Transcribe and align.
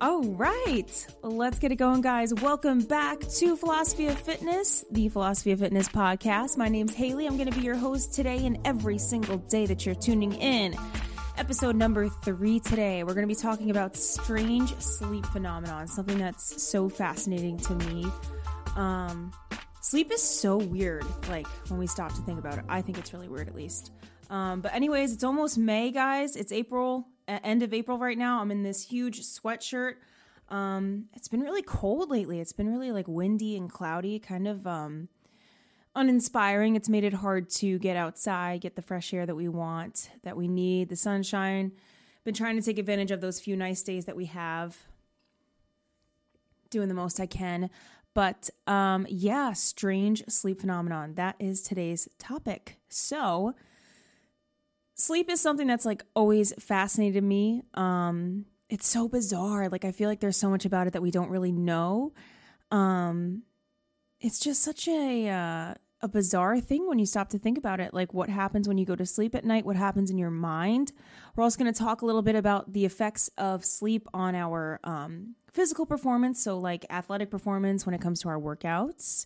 All 0.00 0.22
right, 0.22 1.06
let's 1.22 1.58
get 1.58 1.72
it 1.72 1.76
going, 1.76 2.00
guys. 2.00 2.34
Welcome 2.34 2.80
back 2.80 3.20
to 3.20 3.56
Philosophy 3.56 4.08
of 4.08 4.18
Fitness, 4.20 4.84
the 4.90 5.08
Philosophy 5.08 5.52
of 5.52 5.60
Fitness 5.60 5.88
podcast. 5.88 6.58
My 6.58 6.68
name's 6.68 6.94
Haley. 6.94 7.26
I'm 7.26 7.36
going 7.36 7.50
to 7.50 7.56
be 7.56 7.64
your 7.64 7.76
host 7.76 8.12
today 8.12 8.44
and 8.44 8.58
every 8.64 8.98
single 8.98 9.38
day 9.38 9.66
that 9.66 9.86
you're 9.86 9.94
tuning 9.94 10.34
in. 10.34 10.74
Episode 11.38 11.76
number 11.76 12.08
three 12.08 12.60
today. 12.60 13.02
We're 13.02 13.14
going 13.14 13.26
to 13.26 13.34
be 13.34 13.40
talking 13.40 13.70
about 13.70 13.96
strange 13.96 14.76
sleep 14.78 15.24
phenomenon, 15.26 15.86
something 15.86 16.18
that's 16.18 16.62
so 16.62 16.88
fascinating 16.88 17.56
to 17.58 17.74
me. 17.74 18.06
Um, 18.76 19.32
sleep 19.80 20.12
is 20.12 20.22
so 20.22 20.56
weird, 20.58 21.04
like 21.28 21.46
when 21.68 21.78
we 21.78 21.86
stop 21.86 22.12
to 22.14 22.20
think 22.22 22.38
about 22.38 22.58
it. 22.58 22.64
I 22.68 22.82
think 22.82 22.98
it's 22.98 23.12
really 23.12 23.28
weird, 23.28 23.48
at 23.48 23.54
least. 23.54 23.92
Um, 24.28 24.60
but, 24.60 24.74
anyways, 24.74 25.12
it's 25.12 25.24
almost 25.24 25.56
May, 25.56 25.92
guys. 25.92 26.36
It's 26.36 26.52
April 26.52 27.08
end 27.28 27.62
of 27.62 27.72
April 27.72 27.98
right 27.98 28.18
now. 28.18 28.40
I'm 28.40 28.50
in 28.50 28.62
this 28.62 28.86
huge 28.88 29.22
sweatshirt. 29.22 29.94
Um, 30.48 31.06
it's 31.14 31.28
been 31.28 31.40
really 31.40 31.62
cold 31.62 32.10
lately. 32.10 32.40
It's 32.40 32.52
been 32.52 32.70
really 32.70 32.92
like 32.92 33.08
windy 33.08 33.56
and 33.56 33.70
cloudy, 33.70 34.18
kind 34.18 34.46
of 34.46 34.66
um, 34.66 35.08
uninspiring. 35.94 36.76
It's 36.76 36.88
made 36.88 37.04
it 37.04 37.14
hard 37.14 37.48
to 37.50 37.78
get 37.78 37.96
outside, 37.96 38.60
get 38.60 38.76
the 38.76 38.82
fresh 38.82 39.12
air 39.14 39.26
that 39.26 39.34
we 39.34 39.48
want, 39.48 40.10
that 40.22 40.36
we 40.36 40.48
need, 40.48 40.88
the 40.88 40.96
sunshine. 40.96 41.72
Been 42.24 42.34
trying 42.34 42.56
to 42.56 42.62
take 42.62 42.78
advantage 42.78 43.10
of 43.10 43.20
those 43.20 43.40
few 43.40 43.56
nice 43.56 43.82
days 43.82 44.04
that 44.06 44.16
we 44.16 44.26
have. 44.26 44.76
Doing 46.70 46.88
the 46.88 46.94
most 46.94 47.20
I 47.20 47.26
can. 47.26 47.70
But 48.14 48.48
um, 48.66 49.06
yeah, 49.08 49.52
strange 49.52 50.24
sleep 50.28 50.60
phenomenon. 50.60 51.14
That 51.14 51.36
is 51.38 51.60
today's 51.60 52.08
topic. 52.18 52.78
So, 52.88 53.54
sleep 54.94 55.30
is 55.30 55.40
something 55.40 55.66
that's 55.66 55.84
like 55.84 56.04
always 56.14 56.52
fascinated 56.62 57.24
me. 57.24 57.62
Um, 57.74 58.46
it's 58.68 58.88
so 58.88 59.08
bizarre. 59.08 59.68
Like 59.68 59.84
I 59.84 59.92
feel 59.92 60.08
like 60.08 60.20
there's 60.20 60.36
so 60.36 60.50
much 60.50 60.64
about 60.64 60.86
it 60.86 60.92
that 60.92 61.02
we 61.02 61.10
don't 61.10 61.30
really 61.30 61.52
know. 61.52 62.12
Um, 62.70 63.42
it's 64.20 64.38
just 64.38 64.62
such 64.62 64.88
a 64.88 65.28
uh, 65.28 65.74
a 66.00 66.08
bizarre 66.08 66.60
thing 66.60 66.86
when 66.86 66.98
you 66.98 67.06
stop 67.06 67.30
to 67.30 67.38
think 67.38 67.56
about 67.56 67.80
it. 67.80 67.94
Like 67.94 68.12
what 68.12 68.28
happens 68.28 68.68
when 68.68 68.78
you 68.78 68.84
go 68.84 68.94
to 68.94 69.06
sleep 69.06 69.34
at 69.34 69.44
night? 69.44 69.64
What 69.64 69.76
happens 69.76 70.10
in 70.10 70.18
your 70.18 70.30
mind? 70.30 70.92
We're 71.34 71.44
also 71.44 71.58
going 71.58 71.72
to 71.72 71.78
talk 71.78 72.02
a 72.02 72.06
little 72.06 72.22
bit 72.22 72.36
about 72.36 72.72
the 72.72 72.84
effects 72.84 73.30
of 73.38 73.64
sleep 73.64 74.06
on 74.12 74.34
our 74.34 74.80
um, 74.84 75.34
physical 75.52 75.86
performance. 75.86 76.42
So 76.42 76.58
like 76.58 76.84
athletic 76.90 77.30
performance 77.30 77.86
when 77.86 77.94
it 77.94 78.02
comes 78.02 78.20
to 78.20 78.28
our 78.28 78.38
workouts. 78.38 79.24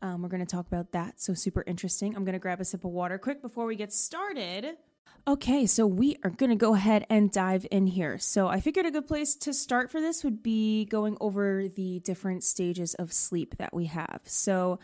Um, 0.00 0.22
we're 0.22 0.28
going 0.28 0.44
to 0.44 0.46
talk 0.46 0.66
about 0.66 0.92
that. 0.92 1.20
So 1.20 1.34
super 1.34 1.64
interesting. 1.66 2.14
I'm 2.14 2.24
going 2.24 2.34
to 2.34 2.38
grab 2.38 2.60
a 2.60 2.64
sip 2.64 2.84
of 2.84 2.90
water 2.90 3.18
quick 3.18 3.42
before 3.42 3.66
we 3.66 3.76
get 3.76 3.92
started. 3.92 4.76
Okay, 5.24 5.66
so 5.66 5.86
we 5.86 6.16
are 6.24 6.30
going 6.30 6.50
to 6.50 6.56
go 6.56 6.74
ahead 6.74 7.06
and 7.08 7.30
dive 7.30 7.64
in 7.70 7.86
here. 7.86 8.18
So, 8.18 8.48
I 8.48 8.58
figured 8.58 8.86
a 8.86 8.90
good 8.90 9.06
place 9.06 9.36
to 9.36 9.54
start 9.54 9.88
for 9.88 10.00
this 10.00 10.24
would 10.24 10.42
be 10.42 10.84
going 10.84 11.16
over 11.20 11.68
the 11.68 12.00
different 12.00 12.42
stages 12.42 12.94
of 12.94 13.12
sleep 13.12 13.56
that 13.58 13.72
we 13.72 13.84
have. 13.84 14.22
So, 14.24 14.80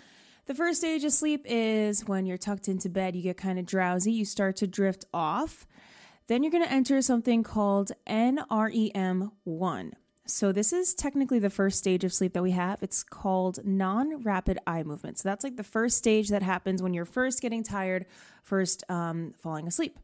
the 0.47 0.55
first 0.55 0.79
stage 0.79 1.03
of 1.03 1.13
sleep 1.13 1.43
is 1.45 2.07
when 2.07 2.25
you're 2.25 2.39
tucked 2.39 2.69
into 2.69 2.89
bed, 2.89 3.17
you 3.17 3.23
get 3.23 3.37
kind 3.37 3.59
of 3.59 3.67
drowsy, 3.67 4.13
you 4.13 4.25
start 4.25 4.55
to 4.57 4.69
drift 4.69 5.07
off. 5.13 5.67
Then 6.29 6.45
you're 6.45 6.53
going 6.53 6.65
to 6.65 6.73
enter 6.73 7.03
something 7.03 7.43
called 7.43 7.91
NREM 8.07 9.33
1. 9.43 9.93
So, 10.25 10.53
this 10.53 10.73
is 10.73 10.95
technically 10.95 11.41
the 11.41 11.51
first 11.51 11.79
stage 11.79 12.05
of 12.05 12.15
sleep 12.15 12.35
that 12.35 12.45
we 12.45 12.53
have. 12.53 12.81
It's 12.81 13.03
called 13.03 13.59
non 13.65 14.23
rapid 14.23 14.61
eye 14.69 14.85
movement. 14.85 15.19
So, 15.19 15.31
that's 15.31 15.43
like 15.43 15.57
the 15.57 15.65
first 15.65 15.99
stage 15.99 16.29
that 16.29 16.45
happens 16.45 16.81
when 16.81 16.95
you're 16.95 17.05
first 17.05 17.43
getting 17.43 17.65
tired, 17.65 18.07
first 18.45 18.85
um, 18.89 19.35
falling 19.37 19.67
asleep. 19.67 19.99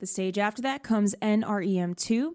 The 0.00 0.06
stage 0.06 0.38
after 0.38 0.62
that 0.62 0.82
comes 0.82 1.14
NREM2, 1.20 2.30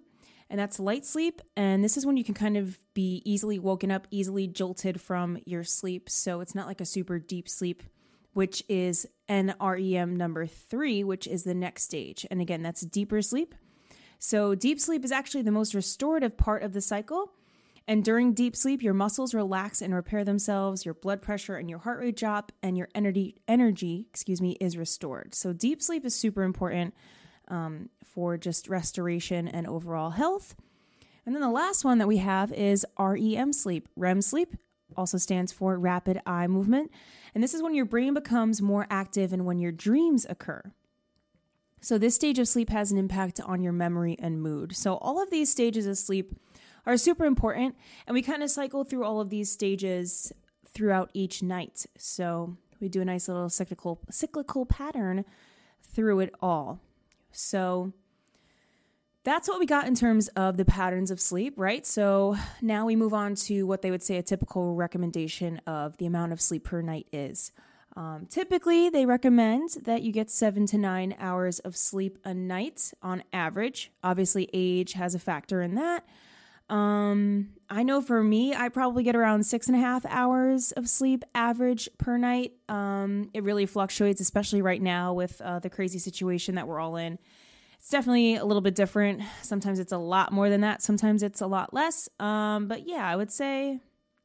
and 0.52 0.60
that's 0.60 0.80
light 0.80 1.04
sleep. 1.04 1.42
And 1.58 1.84
this 1.84 1.98
is 1.98 2.06
when 2.06 2.16
you 2.16 2.24
can 2.24 2.36
kind 2.36 2.58
of 2.58 2.78
be 2.94 3.24
easily 3.26 3.58
woken 3.58 3.90
up, 3.90 4.08
easily 4.12 4.46
jolted 4.48 5.02
from 5.02 5.40
your 5.46 5.64
sleep. 5.64 6.08
So 6.08 6.42
it's 6.42 6.54
not 6.54 6.68
like 6.68 6.80
a 6.80 6.86
super 6.86 7.18
deep 7.18 7.50
sleep, 7.50 7.82
which 8.34 8.64
is 8.70 9.08
NREM 9.28 10.16
number 10.16 10.46
three, 10.46 11.04
which 11.04 11.26
is 11.26 11.44
the 11.44 11.56
next 11.56 11.84
stage. 11.84 12.24
And 12.30 12.40
again, 12.40 12.62
that's 12.62 12.82
deeper 12.82 13.24
sleep. 13.24 13.56
So 14.20 14.54
deep 14.54 14.80
sleep 14.80 15.04
is 15.04 15.12
actually 15.12 15.42
the 15.42 15.52
most 15.52 15.74
restorative 15.74 16.38
part 16.38 16.62
of 16.62 16.74
the 16.74 16.82
cycle. 16.82 17.34
And 17.88 18.04
during 18.04 18.34
deep 18.34 18.56
sleep, 18.56 18.84
your 18.84 18.94
muscles 18.94 19.34
relax 19.34 19.82
and 19.82 19.94
repair 19.94 20.24
themselves, 20.24 20.86
your 20.86 20.94
blood 20.94 21.24
pressure 21.24 21.56
and 21.56 21.68
your 21.68 21.80
heart 21.80 22.00
rate 22.00 22.16
drop, 22.16 22.52
and 22.62 22.78
your 22.78 22.90
energy 22.94 23.42
energy, 23.48 24.06
excuse 24.12 24.42
me, 24.42 24.58
is 24.62 24.78
restored. 24.78 25.34
So 25.34 25.52
deep 25.52 25.82
sleep 25.82 26.06
is 26.06 26.16
super 26.16 26.44
important 26.44 26.94
um, 27.48 27.90
for 28.04 28.38
just 28.38 28.70
restoration 28.70 29.48
and 29.48 29.68
overall 29.68 30.12
health. 30.12 30.56
And 31.26 31.34
then 31.34 31.42
the 31.42 31.50
last 31.50 31.84
one 31.84 31.98
that 31.98 32.08
we 32.08 32.18
have 32.18 32.54
is 32.54 32.86
REM 33.00 33.52
sleep. 33.54 33.88
REM 33.96 34.22
sleep 34.22 34.56
also 34.96 35.18
stands 35.18 35.52
for 35.52 35.78
rapid 35.78 36.22
eye 36.26 36.48
movement. 36.48 36.92
And 37.34 37.44
this 37.44 37.54
is 37.54 37.64
when 37.64 37.74
your 37.74 37.86
brain 37.86 38.14
becomes 38.14 38.62
more 38.62 38.88
active 38.90 39.34
and 39.34 39.46
when 39.46 39.60
your 39.60 39.72
dreams 39.72 40.26
occur. 40.30 40.72
So, 41.82 41.98
this 41.98 42.16
stage 42.16 42.40
of 42.40 42.48
sleep 42.48 42.70
has 42.70 42.92
an 42.92 42.98
impact 42.98 43.40
on 43.40 43.62
your 43.62 43.74
memory 43.74 44.16
and 44.20 44.42
mood. 44.42 44.76
So, 44.76 44.96
all 44.98 45.22
of 45.22 45.30
these 45.30 45.52
stages 45.52 45.86
of 45.86 45.98
sleep 45.98 46.36
are 46.86 46.98
super 46.98 47.26
important. 47.26 47.76
And 48.08 48.16
we 48.16 48.24
kind 48.24 48.42
of 48.42 48.50
cycle 48.50 48.84
through 48.84 49.04
all 49.04 49.20
of 49.20 49.30
these 49.30 49.52
stages 49.52 50.32
throughout 50.68 51.12
each 51.14 51.44
night. 51.44 51.86
So, 51.98 52.58
we 52.80 52.90
do 52.90 53.02
a 53.02 53.06
nice 53.06 53.28
little 53.28 53.50
cyclical, 53.50 54.00
cyclical 54.10 54.66
pattern 54.66 55.26
through 55.84 56.22
it 56.22 56.34
all. 56.42 56.82
So 57.36 57.94
that's 59.24 59.50
what 59.50 59.60
we 59.60 59.66
got 59.66 59.88
in 59.88 59.96
terms 59.96 60.28
of 60.30 60.56
the 60.56 60.66
patterns 60.66 61.10
of 61.10 61.20
sleep, 61.20 61.56
right? 61.58 61.86
So 61.86 62.38
now 62.62 62.86
we 62.86 62.96
move 62.96 63.14
on 63.14 63.36
to 63.36 63.64
what 63.66 63.82
they 63.82 63.90
would 63.92 64.04
say 64.04 64.18
a 64.18 64.24
typical 64.24 64.76
recommendation 64.76 65.60
of 65.66 65.98
the 65.98 66.06
amount 66.06 66.32
of 66.32 66.40
sleep 66.40 66.64
per 66.64 66.82
night 66.82 67.08
is. 67.12 67.52
Um, 67.96 68.28
typically, 68.30 68.90
they 68.90 69.06
recommend 69.06 69.70
that 69.86 70.04
you 70.04 70.12
get 70.12 70.30
seven 70.30 70.66
to 70.68 70.78
nine 70.78 71.16
hours 71.18 71.60
of 71.60 71.76
sleep 71.78 72.20
a 72.24 72.34
night 72.34 72.94
on 73.02 73.24
average. 73.32 73.92
Obviously, 74.04 74.50
age 74.54 74.94
has 74.94 75.16
a 75.16 75.20
factor 75.20 75.62
in 75.62 75.76
that. 75.76 76.06
Um, 76.70 77.55
I 77.70 77.84
know 77.84 78.02
for 78.02 78.24
me, 78.24 78.54
I 78.54 78.70
probably 78.70 79.04
get 79.04 79.16
around 79.16 79.46
six 79.46 79.68
and 79.68 79.76
a 79.76 79.80
half 79.80 80.06
hours 80.06 80.72
of 80.74 80.88
sleep 80.88 81.24
average 81.34 81.90
per 81.98 82.18
night. 82.18 82.54
Um, 82.70 83.30
it 83.34 83.44
really 83.44 83.66
fluctuates, 83.66 84.22
especially 84.22 84.62
right 84.62 84.82
now 84.82 85.14
with 85.14 85.42
uh, 85.42 85.60
the 85.60 85.70
crazy 85.70 86.00
situation 86.00 86.56
that 86.56 86.68
we're 86.68 86.80
all 86.80 86.96
in. 86.96 87.18
It's 87.80 87.90
definitely 87.90 88.36
a 88.36 88.46
little 88.46 88.62
bit 88.62 88.76
different. 88.76 89.22
Sometimes 89.42 89.80
it's 89.80 89.92
a 89.92 89.98
lot 89.98 90.32
more 90.32 90.50
than 90.50 90.62
that, 90.62 90.82
sometimes 90.82 91.24
it's 91.24 91.42
a 91.42 91.48
lot 91.48 91.74
less. 91.74 92.10
Um, 92.20 92.68
but 92.68 92.88
yeah, 92.88 93.08
I 93.08 93.16
would 93.16 93.32
say 93.32 93.80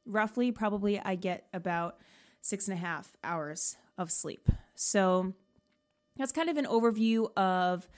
roughly, 0.07 0.53
probably 0.53 0.99
I 0.99 1.15
get 1.15 1.47
about 1.53 1.99
six 2.41 2.69
and 2.69 2.77
a 2.77 2.81
half 2.81 3.17
hours 3.23 3.77
of 3.99 4.11
sleep. 4.11 4.49
So 4.75 5.35
that's 6.17 6.33
kind 6.33 6.49
of 6.49 6.57
an 6.57 6.67
overview 6.67 7.31
of 7.37 7.89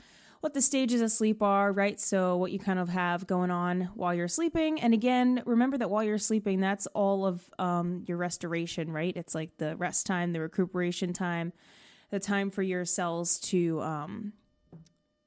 what 0.42 0.54
the 0.54 0.60
stages 0.60 1.00
of 1.00 1.12
sleep 1.12 1.41
are, 1.41 1.70
right? 1.70 2.00
So, 2.00 2.36
what 2.36 2.50
you 2.50 2.58
kind 2.58 2.80
of 2.80 2.88
have 2.88 3.28
going 3.28 3.53
on 3.53 3.91
while 3.94 4.12
you're 4.12 4.26
sleeping. 4.26 4.80
And 4.80 4.92
again, 4.92 5.41
remember 5.47 5.78
that 5.78 5.88
while 5.88 6.03
you're 6.03 6.19
sleeping, 6.19 6.58
that's 6.58 6.88
all 6.88 7.25
of 7.25 7.48
um, 7.60 8.03
your 8.08 8.16
restoration, 8.16 8.91
right? 8.91 9.16
It's 9.16 9.36
like 9.36 9.56
the 9.58 9.76
rest 9.76 10.04
time, 10.04 10.32
the 10.32 10.41
recuperation 10.41 11.12
time, 11.12 11.52
the 12.10 12.19
time 12.19 12.50
for 12.50 12.60
your 12.60 12.84
cells 12.84 13.38
to, 13.38 13.81
um, 13.82 14.32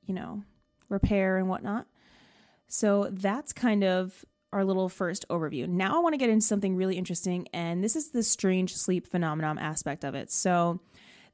you 0.05 0.13
know, 0.13 0.43
repair 0.89 1.37
and 1.37 1.47
whatnot. 1.47 1.87
So, 2.67 3.07
that's 3.09 3.53
kind 3.53 3.85
of 3.85 4.25
our 4.51 4.65
little 4.65 4.89
first 4.89 5.25
overview. 5.29 5.65
Now, 5.65 5.95
I 5.95 5.99
want 5.99 6.11
to 6.11 6.17
get 6.17 6.29
into 6.29 6.45
something 6.45 6.75
really 6.75 6.97
interesting, 6.97 7.47
and 7.53 7.81
this 7.81 7.95
is 7.95 8.09
the 8.09 8.21
strange 8.21 8.75
sleep 8.75 9.07
phenomenon 9.07 9.59
aspect 9.59 10.03
of 10.03 10.13
it. 10.13 10.29
So, 10.29 10.81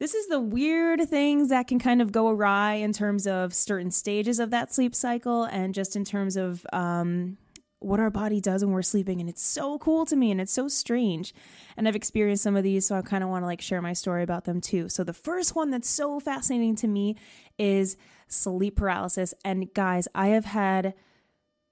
this 0.01 0.15
is 0.15 0.25
the 0.29 0.39
weird 0.39 1.07
things 1.07 1.49
that 1.49 1.67
can 1.67 1.77
kind 1.77 2.01
of 2.01 2.11
go 2.11 2.27
awry 2.27 2.73
in 2.73 2.91
terms 2.91 3.27
of 3.27 3.53
certain 3.53 3.91
stages 3.91 4.39
of 4.39 4.49
that 4.49 4.73
sleep 4.73 4.95
cycle 4.95 5.43
and 5.43 5.75
just 5.75 5.95
in 5.95 6.03
terms 6.03 6.35
of 6.35 6.65
um, 6.73 7.37
what 7.77 7.99
our 7.99 8.09
body 8.09 8.41
does 8.41 8.65
when 8.65 8.73
we're 8.73 8.81
sleeping. 8.81 9.19
And 9.19 9.29
it's 9.29 9.43
so 9.43 9.77
cool 9.77 10.07
to 10.07 10.15
me 10.15 10.31
and 10.31 10.41
it's 10.41 10.51
so 10.51 10.67
strange. 10.67 11.35
And 11.77 11.87
I've 11.87 11.95
experienced 11.95 12.41
some 12.41 12.55
of 12.55 12.63
these, 12.63 12.87
so 12.87 12.95
I 12.95 13.03
kind 13.03 13.23
of 13.23 13.29
want 13.29 13.43
to 13.43 13.45
like 13.45 13.61
share 13.61 13.79
my 13.79 13.93
story 13.93 14.23
about 14.23 14.45
them 14.45 14.59
too. 14.59 14.89
So 14.89 15.03
the 15.03 15.13
first 15.13 15.55
one 15.55 15.69
that's 15.69 15.87
so 15.87 16.19
fascinating 16.19 16.75
to 16.77 16.87
me 16.87 17.15
is 17.59 17.95
sleep 18.27 18.77
paralysis. 18.77 19.35
And 19.45 19.71
guys, 19.71 20.07
I 20.15 20.29
have 20.29 20.45
had 20.45 20.95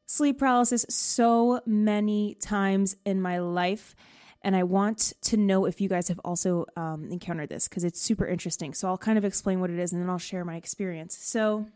sleep 0.06 0.38
paralysis 0.38 0.86
so 0.88 1.62
many 1.65 2.36
times 2.36 2.95
in 3.07 3.24
my 3.24 3.39
life. 3.39 3.95
And 4.41 4.56
I 4.56 4.63
want 4.63 5.13
to 5.24 5.38
know 5.38 5.65
if 5.65 5.81
you 5.81 5.89
guys 5.89 6.07
have 6.07 6.19
also 6.24 6.65
um, 6.77 7.09
encountered 7.12 7.50
this 7.50 7.68
because 7.68 7.83
it's 7.83 8.01
super 8.01 8.25
interesting. 8.25 8.74
So 8.74 8.88
I'll 8.88 8.97
kind 8.97 9.18
of 9.18 9.25
explain 9.25 9.59
what 9.59 9.69
it 9.69 9.80
is 9.80 9.91
and 9.91 10.01
then 10.01 10.09
I'll 10.09 10.18
share 10.18 10.45
my 10.45 10.56
experience. 10.56 11.18
So, 11.18 11.68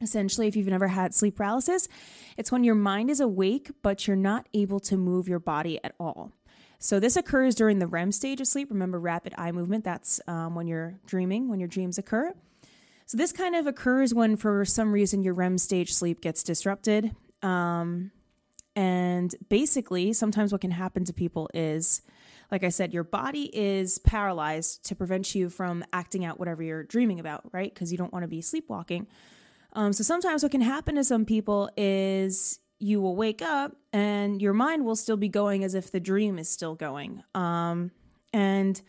essentially, 0.00 0.48
if 0.48 0.56
you've 0.56 0.66
never 0.66 0.88
had 0.88 1.14
sleep 1.14 1.36
paralysis, 1.36 1.88
it's 2.36 2.52
when 2.52 2.64
your 2.64 2.74
mind 2.74 3.10
is 3.10 3.20
awake, 3.20 3.70
but 3.82 4.06
you're 4.06 4.16
not 4.16 4.48
able 4.54 4.80
to 4.80 4.96
move 4.96 5.28
your 5.28 5.38
body 5.38 5.78
at 5.82 5.94
all. 5.98 6.32
So, 6.78 6.98
this 6.98 7.16
occurs 7.16 7.54
during 7.54 7.78
the 7.78 7.86
REM 7.86 8.10
stage 8.12 8.40
of 8.40 8.48
sleep. 8.48 8.68
Remember, 8.70 8.98
rapid 8.98 9.34
eye 9.38 9.52
movement, 9.52 9.84
that's 9.84 10.20
um, 10.26 10.54
when 10.54 10.66
you're 10.66 10.98
dreaming, 11.06 11.48
when 11.48 11.60
your 11.60 11.68
dreams 11.68 11.98
occur. 11.98 12.34
So, 13.06 13.16
this 13.16 13.32
kind 13.32 13.54
of 13.54 13.66
occurs 13.66 14.12
when, 14.12 14.36
for 14.36 14.64
some 14.64 14.92
reason, 14.92 15.22
your 15.22 15.34
REM 15.34 15.58
stage 15.58 15.92
sleep 15.92 16.20
gets 16.20 16.42
disrupted. 16.42 17.14
Um, 17.42 18.10
And 18.74 19.34
basically, 19.48 20.12
sometimes 20.12 20.52
what 20.52 20.60
can 20.60 20.70
happen 20.70 21.04
to 21.04 21.12
people 21.12 21.50
is, 21.52 22.02
like 22.50 22.64
I 22.64 22.70
said, 22.70 22.92
your 22.92 23.04
body 23.04 23.50
is 23.52 23.98
paralyzed 23.98 24.84
to 24.86 24.94
prevent 24.94 25.34
you 25.34 25.50
from 25.50 25.84
acting 25.92 26.24
out 26.24 26.38
whatever 26.38 26.62
you're 26.62 26.82
dreaming 26.82 27.20
about, 27.20 27.42
right? 27.52 27.72
Because 27.72 27.92
you 27.92 27.98
don't 27.98 28.12
want 28.12 28.22
to 28.22 28.28
be 28.28 28.40
sleepwalking. 28.40 29.06
Um, 29.74 29.92
so 29.92 30.02
sometimes 30.02 30.42
what 30.42 30.52
can 30.52 30.60
happen 30.60 30.94
to 30.96 31.04
some 31.04 31.24
people 31.24 31.70
is 31.76 32.60
you 32.78 33.00
will 33.00 33.16
wake 33.16 33.42
up 33.42 33.76
and 33.92 34.42
your 34.42 34.52
mind 34.52 34.84
will 34.84 34.96
still 34.96 35.16
be 35.16 35.28
going 35.28 35.64
as 35.64 35.74
if 35.74 35.92
the 35.92 36.00
dream 36.00 36.38
is 36.38 36.48
still 36.48 36.74
going. 36.74 37.22
Um, 37.34 37.90
and 38.32 38.80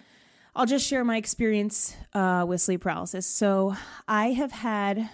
I'll 0.56 0.66
just 0.66 0.88
share 0.88 1.04
my 1.04 1.18
experience 1.18 1.96
uh, 2.14 2.46
with 2.48 2.62
sleep 2.62 2.82
paralysis. 2.82 3.26
So 3.26 3.76
I 4.08 4.32
have 4.32 4.52
had, 4.52 5.10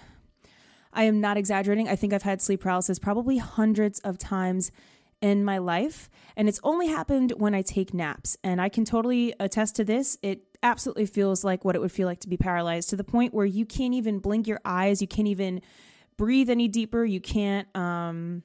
I 0.94 1.04
am 1.04 1.22
not 1.22 1.38
exaggerating, 1.38 1.88
I 1.88 1.96
think 1.96 2.14
I've 2.14 2.24
had 2.24 2.42
sleep 2.42 2.62
paralysis 2.62 3.00
probably 3.00 3.38
hundreds 3.38 4.00
of 4.00 4.18
times 4.18 4.72
in 5.22 5.44
my 5.44 5.58
life. 5.58 6.10
And 6.36 6.48
it's 6.48 6.60
only 6.64 6.88
happened 6.88 7.34
when 7.38 7.54
I 7.54 7.62
take 7.62 7.94
naps. 7.94 8.38
And 8.44 8.62
I 8.62 8.70
can 8.70 8.86
totally 8.86 9.34
attest 9.40 9.76
to 9.76 9.84
this. 9.84 10.18
It 10.22 10.44
absolutely 10.64 11.06
feels 11.06 11.44
like 11.44 11.64
what 11.64 11.76
it 11.76 11.80
would 11.80 11.92
feel 11.92 12.08
like 12.08 12.20
to 12.22 12.30
be 12.30 12.38
paralyzed 12.38 12.90
to 12.90 12.96
the 12.96 13.04
point 13.04 13.34
where 13.34 13.46
you 13.46 13.66
can't 13.66 13.94
even 13.94 14.20
blink 14.20 14.48
your 14.48 14.60
eyes, 14.66 15.02
you 15.02 15.08
can't 15.08 15.28
even 15.28 15.62
breathe 16.18 16.50
any 16.50 16.68
deeper, 16.68 17.06
you 17.06 17.22
can't 17.22 17.68
um 17.78 18.44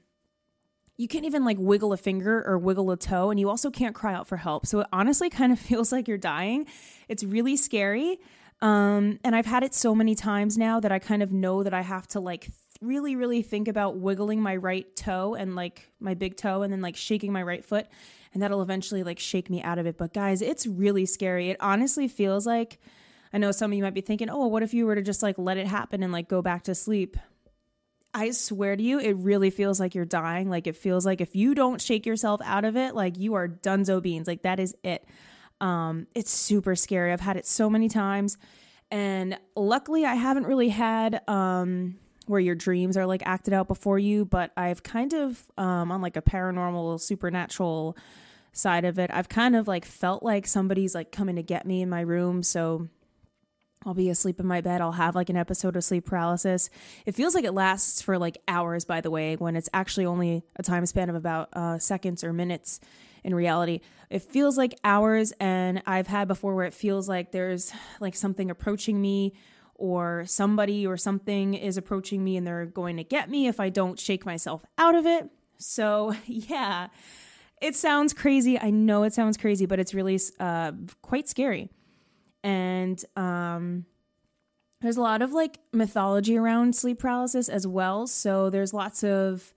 you 0.97 1.09
can't 1.09 1.25
even 1.25 1.45
like 1.45 1.57
wiggle 1.59 1.93
a 1.93 1.97
finger 1.97 2.45
or 2.47 2.57
wiggle 2.57 2.89
a 2.93 2.97
toe 2.97 3.31
and 3.31 3.41
you 3.41 3.49
also 3.49 3.69
can't 3.69 3.97
cry 3.97 4.15
out 4.15 4.29
for 4.29 4.37
help. 4.37 4.65
So 4.65 4.81
it 4.81 4.87
honestly 4.93 5.29
kind 5.41 5.53
of 5.53 5.59
feels 5.59 5.91
like 5.91 6.07
you're 6.07 6.19
dying. 6.19 6.67
It's 7.09 7.25
really 7.25 7.57
scary. 7.57 8.21
Um 8.65 9.21
and 9.23 9.37
I've 9.37 9.45
had 9.45 9.63
it 9.63 9.75
so 9.75 9.95
many 9.95 10.15
times 10.15 10.57
now 10.57 10.81
that 10.81 10.91
I 10.91 10.99
kind 10.99 11.23
of 11.23 11.33
know 11.33 11.63
that 11.63 11.75
I 11.75 11.83
have 11.83 12.09
to 12.09 12.21
like 12.21 12.51
really 12.81 13.15
really 13.15 13.43
think 13.43 13.69
about 13.69 13.99
wiggling 13.99 14.41
my 14.41 14.57
right 14.57 14.87
toe 14.97 15.35
and 15.35 15.55
like 15.55 15.91
my 16.01 16.15
big 16.15 16.37
toe 16.37 16.63
and 16.63 16.73
then 16.73 16.81
like 16.81 16.97
shaking 16.97 17.31
my 17.31 17.43
right 17.43 17.65
foot 17.65 17.87
and 18.33 18.43
that'll 18.43 18.63
eventually 18.63 19.03
like 19.03 19.19
shake 19.19 19.51
me 19.51 19.63
out 19.63 19.79
of 19.79 19.85
it. 19.87 19.99
But 19.99 20.15
guys, 20.15 20.41
it's 20.41 20.67
really 20.67 21.05
scary. 21.05 21.51
It 21.51 21.59
honestly 21.61 22.09
feels 22.09 22.47
like 22.47 22.79
I 23.35 23.39
know 23.39 23.53
some 23.53 23.71
of 23.71 23.77
you 23.77 23.83
might 23.83 23.95
be 23.95 24.01
thinking, 24.01 24.31
"Oh, 24.31 24.47
what 24.47 24.63
if 24.63 24.73
you 24.73 24.87
were 24.87 24.95
to 24.95 25.03
just 25.03 25.23
like 25.23 25.37
let 25.39 25.59
it 25.59 25.67
happen 25.67 26.03
and 26.03 26.13
like 26.13 26.29
go 26.29 26.41
back 26.41 26.65
to 26.65 26.75
sleep?" 26.75 27.19
I 28.15 28.31
swear 28.31 28.77
to 28.77 28.83
you, 28.83 28.99
it 28.99 29.17
really 29.17 29.51
feels 29.51 29.79
like 29.79 29.95
you're 29.95 30.05
dying. 30.05 30.49
Like 30.49 30.67
it 30.67 30.77
feels 30.77 31.05
like 31.05 31.21
if 31.21 31.37
you 31.37 31.55
don't 31.55 31.83
shake 31.83 32.07
yourself 32.07 32.41
out 32.45 32.65
of 32.65 32.77
it, 32.77 32.95
like 32.95 33.19
you 33.19 33.35
are 33.35 33.47
dunzo 33.47 34.01
beans. 34.01 34.27
Like 34.27 34.43
that 34.43 34.59
is 34.59 34.75
it. 34.83 35.05
Um, 35.65 36.07
it's 36.15 36.31
super 36.31 36.77
scary. 36.77 37.11
I've 37.11 37.23
had 37.23 37.39
it 37.39 37.47
so 37.47 37.71
many 37.71 37.89
times. 37.89 38.37
And 38.91 39.39
luckily 39.57 40.05
I 40.05 40.15
haven't 40.15 40.47
really 40.47 40.69
had 40.69 41.27
um 41.27 41.97
where 42.27 42.41
your 42.41 42.55
dreams 42.55 42.97
are 42.97 43.07
like 43.07 43.23
acted 43.25 43.55
out 43.55 43.67
before 43.67 43.99
you, 43.99 44.27
but 44.27 44.53
I've 44.59 44.83
kind 44.83 45.15
of 45.15 45.43
um 45.57 45.91
on 45.91 46.03
like 46.03 46.19
a 46.19 46.23
paranormal 46.23 47.01
supernatural 47.01 47.97
side 48.53 48.85
of 48.85 48.99
it, 48.99 49.11
I've 49.13 49.31
kind 49.31 49.57
of 49.57 49.67
like 49.67 49.87
felt 49.87 50.23
like 50.23 50.47
somebody's 50.47 50.95
like 50.95 51.11
coming 51.11 51.37
to 51.37 51.43
get 51.43 51.67
me 51.67 51.81
in 51.81 51.89
my 51.89 52.03
room. 52.03 52.43
So 52.43 52.89
I'll 53.87 53.95
be 53.95 54.11
asleep 54.11 54.41
in 54.41 54.47
my 54.47 54.61
bed. 54.61 54.83
I'll 54.83 54.93
have 54.93 55.15
like 55.15 55.31
an 55.31 55.37
episode 55.37 55.77
of 55.77 55.85
sleep 55.85 56.05
paralysis. 56.05 56.69
It 57.07 57.15
feels 57.15 57.35
like 57.35 57.45
it 57.45 57.53
lasts 57.53 58.03
for 58.03 58.19
like 58.19 58.37
hours, 58.49 58.85
by 58.85 59.01
the 59.01 59.11
way, 59.11 59.37
when 59.37 59.57
it's 59.57 59.71
actually 59.73 60.05
only 60.05 60.45
a 60.57 60.63
time 60.63 60.85
span 60.85 61.09
of 61.09 61.17
about 61.17 61.49
uh, 61.55 61.79
seconds 61.79 62.23
or 62.23 62.35
minutes 62.35 62.81
in 63.25 63.35
reality. 63.35 63.81
It 64.11 64.23
feels 64.23 64.57
like 64.57 64.79
hours. 64.85 65.33
And 65.41 65.83
I've 65.87 66.07
had 66.07 66.29
before 66.29 66.55
where 66.55 66.67
it 66.67 66.75
feels 66.75 67.09
like 67.09 67.33
there's 67.33 67.73
like 68.01 68.15
something 68.15 68.51
approaching 68.51 69.01
me 69.01 69.33
or 69.75 70.25
somebody 70.27 70.87
or 70.87 70.97
something 70.97 71.55
is 71.55 71.77
approaching 71.77 72.23
me 72.23 72.37
and 72.37 72.47
they're 72.47 72.67
going 72.67 72.97
to 72.99 73.05
get 73.05 73.29
me 73.29 73.49
if 73.49 73.59
I 73.59 73.71
don't 73.71 73.99
shake 73.99 74.25
myself 74.25 74.65
out 74.79 74.95
of 74.95 75.07
it. 75.07 75.29
So, 75.59 76.15
yeah, 76.27 76.89
it 77.61 77.75
sounds 77.75 78.13
crazy. 78.13 78.59
I 78.61 78.71
know 78.71 79.03
it 79.03 79.15
sounds 79.15 79.37
crazy, 79.37 79.67
but 79.67 79.81
it's 79.81 79.95
really 79.95 80.21
uh, 80.39 80.73
quite 81.03 81.29
scary. 81.29 81.71
And 82.43 83.03
um, 83.17 83.87
there's 84.83 84.99
a 84.99 85.01
lot 85.01 85.23
of 85.23 85.33
like 85.33 85.59
mythology 85.73 86.37
around 86.37 86.77
sleep 86.77 86.99
paralysis 86.99 87.49
as 87.49 87.67
well. 87.67 88.07
So 88.07 88.51
there's 88.51 88.75
lots 88.75 89.03
of 89.03 89.55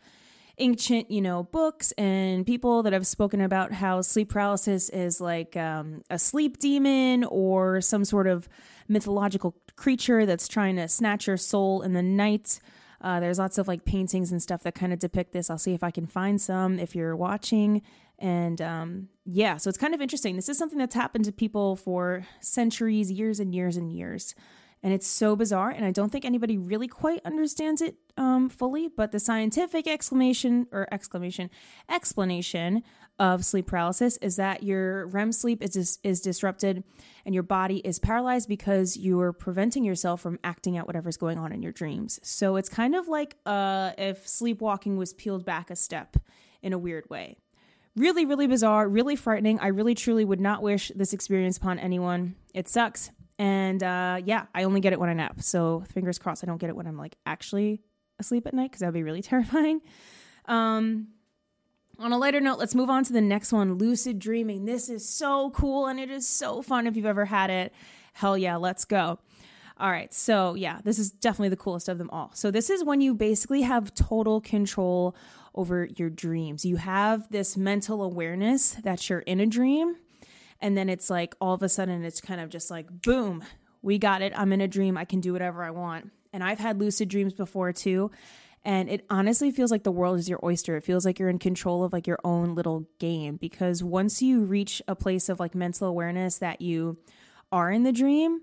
ancient, 0.60 1.12
you 1.12 1.22
know, 1.22 1.44
books 1.44 1.92
and 1.94 2.46
people 2.46 2.84
that 2.84 2.94
have 2.94 3.06
spoken 3.06 3.42
about 3.42 3.72
how 3.72 4.02
sleep 4.02 4.30
paralysis 4.30 4.90
is 4.90 5.22
like 5.22 5.56
um, 5.56 6.02
a 6.10 6.18
sleep 6.18 6.58
demon 6.58 7.24
or 7.26 7.82
some 7.82 8.04
sort 8.04 8.28
of 8.28 8.50
mythological 8.88 9.56
creature 9.76 10.26
that's 10.26 10.48
trying 10.48 10.76
to 10.76 10.88
snatch 10.88 11.28
your 11.28 11.38
soul 11.38 11.82
in 11.82 11.94
the 11.94 12.02
night. 12.02 12.60
Uh, 13.00 13.20
there's 13.20 13.38
lots 13.38 13.58
of 13.58 13.68
like 13.68 13.86
paintings 13.86 14.32
and 14.32 14.42
stuff 14.42 14.64
that 14.64 14.74
kind 14.74 14.92
of 14.92 15.00
depict 15.00 15.32
this. 15.32 15.50
I'll 15.50 15.58
see 15.58 15.74
if 15.74 15.84
I 15.84 15.92
can 15.92 16.08
find 16.08 16.42
some 16.42 16.80
if 16.80 16.96
you're 16.96 17.16
watching. 17.16 17.84
And 18.20 18.60
um, 18.62 19.10
yeah, 19.26 19.58
so 19.58 19.70
it's 19.70 19.78
kind 19.78 19.94
of 19.94 20.02
interesting. 20.02 20.36
This 20.36 20.50
is 20.50 20.58
something 20.58 20.80
that's 20.80 20.96
happened 20.96 21.26
to 21.26 21.32
people 21.32 21.76
for 21.76 22.26
centuries, 22.42 23.12
years 23.12 23.40
and 23.40 23.54
years 23.54 23.78
and 23.78 23.92
years. 23.94 24.34
And 24.84 24.94
it's 24.94 25.08
so 25.08 25.36
bizarre, 25.36 25.72
and 25.72 25.86
I 25.86 25.92
don't 25.92 26.12
think 26.12 26.24
anybody 26.24 26.58
really 26.58 26.88
quite 26.88 27.22
understands 27.26 27.82
it 27.82 27.96
um, 28.16 28.48
fully. 28.48 28.88
But 28.88 29.12
the 29.12 29.20
scientific 29.20 29.88
exclamation 29.88 30.68
or 30.72 30.88
exclamation 30.92 31.50
explanation 31.90 32.84
of 33.20 33.44
sleep 33.44 33.66
paralysis 33.66 34.18
is 34.18 34.36
that 34.36 34.62
your 34.62 35.08
REM 35.08 35.32
sleep 35.32 35.64
is 35.64 35.72
dis- 35.72 36.00
is 36.04 36.22
disrupted, 36.22 36.84
and 37.26 37.34
your 37.34 37.44
body 37.44 37.78
is 37.78 37.98
paralyzed 37.98 38.48
because 38.48 38.96
you 38.96 39.20
are 39.20 39.34
preventing 39.34 39.84
yourself 39.84 40.22
from 40.22 40.38
acting 40.44 40.78
out 40.78 40.86
whatever's 40.86 41.18
going 41.18 41.40
on 41.40 41.52
in 41.52 41.64
your 41.64 41.72
dreams. 41.72 42.20
So 42.22 42.56
it's 42.56 42.70
kind 42.70 42.96
of 42.96 43.08
like 43.08 43.36
uh, 43.46 43.92
if 43.98 44.28
sleepwalking 44.28 44.98
was 44.98 45.14
peeled 45.14 45.44
back 45.44 45.72
a 45.72 45.76
step 45.76 46.18
in 46.62 46.72
a 46.72 46.78
weird 46.78 47.10
way. 47.10 47.38
Really, 47.96 48.26
really 48.26 48.46
bizarre, 48.46 48.88
really 48.88 49.16
frightening. 49.16 49.60
I 49.60 49.68
really, 49.68 49.96
truly 49.96 50.24
would 50.24 50.40
not 50.40 50.62
wish 50.62 50.92
this 50.96 51.14
experience 51.14 51.58
upon 51.58 51.80
anyone. 51.80 52.36
It 52.54 52.68
sucks. 52.68 53.10
And 53.40 53.84
uh, 53.84 54.22
yeah, 54.26 54.46
I 54.56 54.64
only 54.64 54.80
get 54.80 54.94
it 54.94 55.00
when 55.00 55.10
I 55.10 55.14
nap. 55.14 55.42
So 55.42 55.84
fingers 55.92 56.18
crossed 56.18 56.44
I 56.44 56.48
don't 56.48 56.58
get 56.58 56.70
it 56.70 56.76
when 56.76 56.88
I'm 56.88 56.98
like 56.98 57.18
actually 57.26 57.82
asleep 58.20 58.48
at 58.48 58.54
night 58.54 58.72
because 58.72 58.80
that 58.82 58.88
would 58.88 58.94
be 58.94 59.04
really 59.04 59.22
terrifying. 59.24 59.82
Um, 60.46 61.10
on 62.00 62.12
a 62.12 62.18
lighter 62.18 62.40
note, 62.40 62.60
let's 62.60 62.76
move 62.76 62.90
on 62.90 63.04
to 63.06 63.14
the 63.14 63.22
next 63.22 63.52
one 63.52 63.76
lucid 63.76 64.20
dreaming. 64.20 64.66
This 64.66 64.90
is 64.90 65.08
so 65.08 65.50
cool 65.52 65.88
and 65.88 66.00
it 66.00 66.10
is 66.10 66.28
so 66.28 66.62
fun 66.62 66.88
if 66.88 66.96
you've 66.96 67.06
ever 67.06 67.26
had 67.26 67.50
it. 67.50 67.74
Hell 68.14 68.38
yeah, 68.38 68.56
let's 68.56 68.86
go. 68.86 69.20
All 69.80 69.92
right, 69.92 70.12
so 70.12 70.56
yeah, 70.56 70.80
this 70.84 70.98
is 70.98 71.12
definitely 71.12 71.50
the 71.50 71.58
coolest 71.58 71.88
of 71.88 72.00
them 72.00 72.10
all. 72.12 72.32
So, 72.34 72.50
this 72.50 72.72
is 72.72 72.84
when 72.84 73.00
you 73.00 73.14
basically 73.14 73.62
have 73.62 73.94
total 73.94 74.42
control 74.42 75.16
over 75.54 75.86
your 75.86 76.10
dreams. 76.10 76.66
You 76.66 76.78
have 76.78 77.30
this 77.30 77.56
mental 77.56 78.02
awareness 78.02 78.72
that 78.84 79.08
you're 79.08 79.20
in 79.20 79.40
a 79.40 79.46
dream. 79.46 79.96
And 80.62 80.78
then 80.78 80.90
it's 80.90 81.10
like 81.10 81.36
all 81.40 81.54
of 81.54 81.64
a 81.64 81.70
sudden 81.70 82.04
it's 82.04 82.22
kind 82.22 82.42
of 82.42 82.50
just 82.50 82.72
like, 82.72 82.88
boom, 83.02 83.44
we 83.82 83.98
got 83.98 84.22
it. 84.22 84.34
I'm 84.36 84.54
in 84.54 84.62
a 84.62 84.68
dream. 84.68 84.98
I 84.98 85.06
can 85.06 85.20
do 85.20 85.34
whatever 85.34 85.64
I 85.64 85.72
want. 85.72 86.12
And 86.34 86.44
I've 86.44 86.60
had 86.60 86.80
lucid 86.80 87.10
dreams 87.10 87.34
before 87.34 87.72
too. 87.74 88.12
And 88.66 88.90
it 88.90 89.06
honestly 89.10 89.50
feels 89.52 89.72
like 89.72 89.84
the 89.84 89.92
world 89.92 90.20
is 90.20 90.28
your 90.28 90.40
oyster. 90.44 90.76
It 90.76 90.84
feels 90.84 91.06
like 91.06 91.20
you're 91.20 91.30
in 91.30 91.40
control 91.40 91.84
of 91.84 91.94
like 91.94 92.06
your 92.06 92.20
own 92.24 92.54
little 92.54 92.88
game 93.00 93.38
because 93.38 93.82
once 93.82 94.22
you 94.22 94.42
reach 94.44 94.82
a 94.88 94.96
place 94.96 95.30
of 95.30 95.40
like 95.40 95.56
mental 95.56 95.88
awareness 95.88 96.40
that 96.40 96.60
you 96.62 96.98
are 97.52 97.72
in 97.72 97.84
the 97.84 97.94
dream, 97.94 98.42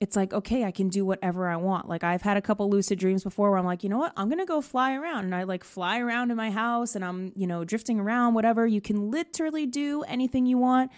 it's 0.00 0.16
like, 0.16 0.32
okay, 0.32 0.64
I 0.64 0.70
can 0.70 0.88
do 0.88 1.04
whatever 1.04 1.46
I 1.46 1.56
want. 1.56 1.90
Like 1.90 2.02
I've 2.02 2.22
had 2.22 2.38
a 2.38 2.40
couple 2.40 2.70
lucid 2.70 2.98
dreams 2.98 3.22
before 3.22 3.50
where 3.50 3.58
I'm 3.58 3.66
like, 3.66 3.84
you 3.84 3.90
know 3.90 3.98
what? 3.98 4.14
I'm 4.16 4.28
going 4.28 4.38
to 4.38 4.46
go 4.46 4.62
fly 4.62 4.94
around 4.94 5.26
and 5.26 5.34
I 5.34 5.42
like 5.42 5.62
fly 5.62 5.98
around 5.98 6.30
in 6.30 6.38
my 6.38 6.50
house 6.50 6.94
and 6.94 7.04
I'm, 7.04 7.32
you 7.36 7.46
know, 7.46 7.64
drifting 7.64 8.00
around, 8.00 8.32
whatever. 8.32 8.66
You 8.66 8.80
can 8.80 9.10
literally 9.10 9.66
do 9.66 10.02
anything 10.04 10.46
you 10.46 10.56
want. 10.56 10.90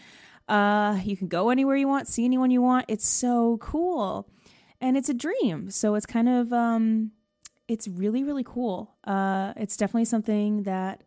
Uh, 0.48 0.98
you 1.04 1.16
can 1.16 1.28
go 1.28 1.50
anywhere 1.50 1.76
you 1.76 1.88
want, 1.88 2.08
see 2.08 2.24
anyone 2.24 2.50
you 2.50 2.62
want. 2.62 2.86
It's 2.88 3.06
so 3.06 3.58
cool. 3.58 4.28
And 4.80 4.96
it's 4.96 5.08
a 5.08 5.14
dream. 5.14 5.70
So 5.70 5.94
it's 5.94 6.06
kind 6.06 6.28
of, 6.28 6.52
um, 6.52 7.12
it's 7.68 7.86
really, 7.86 8.24
really 8.24 8.44
cool. 8.44 8.96
Uh, 9.04 9.52
it's 9.56 9.76
definitely 9.76 10.06
something 10.06 10.64
that 10.64 11.02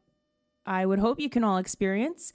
I 0.65 0.85
would 0.85 0.99
hope 0.99 1.19
you 1.19 1.29
can 1.29 1.43
all 1.43 1.57
experience. 1.57 2.33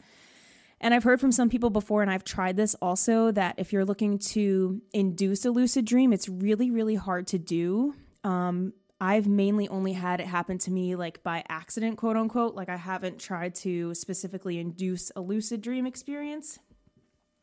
And 0.80 0.94
I've 0.94 1.04
heard 1.04 1.20
from 1.20 1.32
some 1.32 1.50
people 1.50 1.68
before, 1.68 2.00
and 2.00 2.10
I've 2.10 2.24
tried 2.24 2.56
this 2.56 2.74
also, 2.76 3.30
that 3.32 3.54
if 3.58 3.72
you're 3.72 3.84
looking 3.84 4.18
to 4.18 4.80
induce 4.92 5.44
a 5.44 5.50
lucid 5.50 5.84
dream, 5.84 6.12
it's 6.12 6.28
really, 6.28 6.70
really 6.70 6.94
hard 6.94 7.26
to 7.28 7.38
do. 7.38 7.94
Um, 8.24 8.72
I've 9.00 9.26
mainly 9.26 9.68
only 9.68 9.92
had 9.94 10.20
it 10.20 10.26
happen 10.26 10.58
to 10.58 10.70
me 10.70 10.94
like 10.94 11.22
by 11.22 11.42
accident, 11.48 11.96
quote 11.96 12.16
unquote. 12.16 12.54
Like 12.54 12.68
I 12.68 12.76
haven't 12.76 13.18
tried 13.18 13.54
to 13.56 13.94
specifically 13.94 14.58
induce 14.58 15.10
a 15.16 15.20
lucid 15.20 15.62
dream 15.62 15.86
experience. 15.86 16.58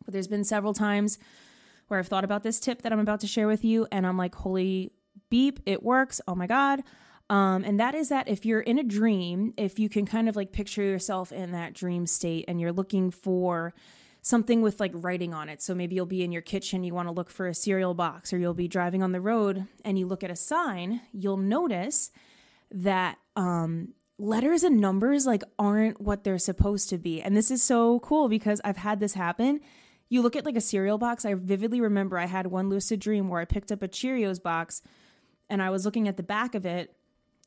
But 0.08 0.14
there's 0.14 0.30
been 0.30 0.46
several 0.46 0.74
times 0.74 1.20
where 1.90 2.00
I've 2.00 2.08
thought 2.08 2.24
about 2.24 2.44
this 2.44 2.62
tip 2.62 2.82
that 2.84 2.94
I'm 2.94 3.00
about 3.00 3.20
to 3.20 3.28
share 3.28 3.48
with 3.48 3.66
you, 3.66 3.88
and 3.92 4.08
I'm 4.08 4.18
like, 4.18 4.36
holy 4.36 4.94
beep, 5.30 5.60
it 5.66 5.84
works. 5.84 6.22
Oh 6.30 6.36
my 6.36 6.48
God. 6.48 6.82
Um, 7.30 7.66
and 7.66 7.78
that 7.80 7.94
is 7.94 8.08
that 8.08 8.30
if 8.30 8.46
you're 8.46 8.62
in 8.62 8.80
a 8.80 8.84
dream, 8.84 9.54
if 9.58 9.80
you 9.80 9.90
can 9.90 10.06
kind 10.06 10.30
of 10.30 10.38
like 10.38 10.54
picture 10.54 10.82
yourself 10.82 11.34
in 11.34 11.52
that 11.52 11.74
dream 11.74 12.08
state 12.08 12.46
and 12.48 12.62
you're 12.62 12.72
looking 12.72 13.12
for 13.12 13.74
something 14.22 14.62
with 14.62 14.80
like 14.80 14.92
writing 14.94 15.34
on 15.34 15.50
it. 15.50 15.62
So 15.62 15.76
maybe 15.76 15.96
you'll 15.96 16.06
be 16.06 16.24
in 16.24 16.32
your 16.32 16.42
kitchen, 16.42 16.84
you 16.86 16.94
want 16.94 17.10
to 17.10 17.14
look 17.14 17.30
for 17.30 17.48
a 17.48 17.54
cereal 17.54 17.94
box, 17.94 18.32
or 18.32 18.38
you'll 18.38 18.54
be 18.54 18.70
driving 18.70 19.04
on 19.04 19.12
the 19.12 19.20
road 19.22 19.68
and 19.84 20.00
you 20.00 20.06
look 20.06 20.24
at 20.24 20.32
a 20.32 20.36
sign, 20.36 21.02
you'll 21.12 21.38
notice 21.38 22.12
that 22.72 23.18
um, 23.36 23.94
letters 24.18 24.64
and 24.64 24.80
numbers 24.80 25.26
like 25.26 25.44
aren't 25.60 26.02
what 26.02 26.24
they're 26.24 26.38
supposed 26.38 26.90
to 26.90 26.98
be. 26.98 27.22
And 27.22 27.36
this 27.36 27.52
is 27.52 27.64
so 27.64 28.00
cool 28.00 28.30
because 28.30 28.62
I've 28.64 28.78
had 28.78 29.00
this 29.00 29.14
happen. 29.14 29.60
You 30.10 30.22
look 30.22 30.36
at 30.36 30.46
like 30.46 30.56
a 30.56 30.62
cereal 30.62 30.98
box. 30.98 31.26
I 31.26 31.34
vividly 31.34 31.82
remember 31.82 32.18
I 32.18 32.28
had 32.28 32.48
one 32.48 32.70
lucid 32.70 33.00
dream 33.00 33.30
where 33.30 33.42
I 33.42 33.46
picked 33.46 33.72
up 33.72 33.84
a 33.84 33.88
Cheerios 33.88 34.42
box 34.42 34.82
and 35.50 35.62
I 35.62 35.70
was 35.70 35.86
looking 35.86 36.08
at 36.08 36.18
the 36.18 36.24
back 36.24 36.56
of 36.56 36.66
it 36.66 36.96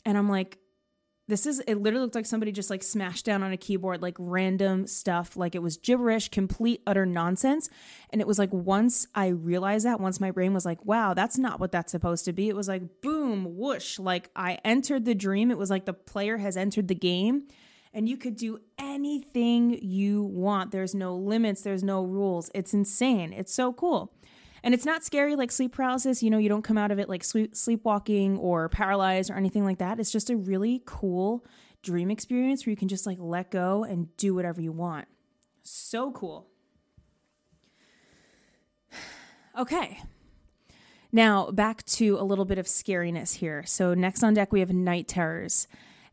and 0.05 0.17
I'm 0.17 0.29
like, 0.29 0.59
this 1.31 1.47
is 1.47 1.61
it 1.61 1.77
literally 1.77 2.03
looked 2.03 2.17
like 2.17 2.27
somebody 2.27 2.51
just 2.51 2.71
like 2.71 2.83
smashed 2.83 3.25
down 3.25 3.43
on 3.43 3.53
a 3.53 3.57
keyboard 3.57 4.03
like 4.03 4.17
random 4.19 4.87
stuff 4.87 5.37
like 5.37 5.55
it 5.55 5.63
was 5.63 5.77
gibberish 5.77 6.29
complete 6.29 6.83
utter 6.87 7.07
nonsense. 7.07 7.71
And 8.11 8.21
it 8.21 8.27
was 8.27 8.39
like 8.39 8.53
once 8.53 9.07
i 9.15 9.29
realized 9.29 9.87
that 9.87 10.01
once 10.01 10.21
my 10.21 10.33
brain 10.33 10.53
was 10.53 10.67
like 10.67 10.85
wow 10.85 11.15
that's 11.15 11.39
not 11.39 11.61
what 11.61 11.73
that's 11.73 11.93
supposed 11.93 12.25
to 12.27 12.33
be. 12.33 12.49
It 12.49 12.57
was 12.57 12.69
like 12.69 13.01
boom 13.01 13.57
whoosh 13.57 13.99
like 13.99 14.29
i 14.35 14.59
entered 14.65 15.05
the 15.05 15.15
dream. 15.15 15.51
It 15.51 15.59
was 15.59 15.71
like 15.71 15.87
the 15.87 15.95
player 15.95 16.37
has 16.39 16.57
entered 16.57 16.89
the 16.89 16.95
game 16.97 17.45
and 17.93 18.09
you 18.09 18.17
could 18.17 18.37
do 18.37 18.61
anything 18.79 19.79
you 19.83 20.23
want 20.23 20.71
there's 20.71 20.95
no 20.95 21.15
limits 21.15 21.63
there's 21.63 21.83
no 21.83 22.03
rules 22.03 22.51
it's 22.55 22.75
insane 22.75 23.33
it's 23.33 23.53
so 23.53 23.73
cool 23.73 24.13
and 24.63 24.75
it's 24.75 24.85
not 24.85 25.05
scary 25.05 25.37
like 25.37 25.51
sleep 25.51 25.73
paralysis. 25.73 26.23
You 26.23 26.31
know, 26.31 26.39
you 26.39 26.49
don't 26.49 26.63
come 26.63 26.77
out 26.77 26.91
of 26.91 26.99
it 26.99 27.09
like 27.09 27.25
sleep, 27.25 27.55
sleepwalking 27.55 28.39
or 28.39 28.69
paralyzed 28.69 29.31
or 29.31 29.35
anything 29.35 29.65
like 29.65 29.79
that. 29.79 29.99
It's 29.99 30.11
just 30.11 30.31
a 30.31 30.37
really 30.37 30.83
cool 30.85 31.45
dream 31.83 32.11
experience 32.11 32.67
where 32.67 32.71
you 32.71 32.77
can 32.77 32.89
just 32.89 33.07
like 33.07 33.17
let 33.19 33.51
go 33.51 33.85
and 33.85 34.15
do 34.17 34.35
whatever 34.35 34.61
you 34.61 34.73
want. 34.73 35.07
So 35.63 36.13
cool. 36.13 36.49
Okay. 39.59 40.01
Now, 41.11 41.51
back 41.51 41.85
to 41.87 42.17
a 42.17 42.23
little 42.23 42.45
bit 42.45 42.57
of 42.57 42.67
scariness 42.67 43.35
here. 43.35 43.65
So, 43.67 43.95
next 43.95 44.23
on 44.23 44.33
deck, 44.33 44.53
we 44.53 44.61
have 44.61 44.73
night 44.73 45.09
terrors. 45.09 45.67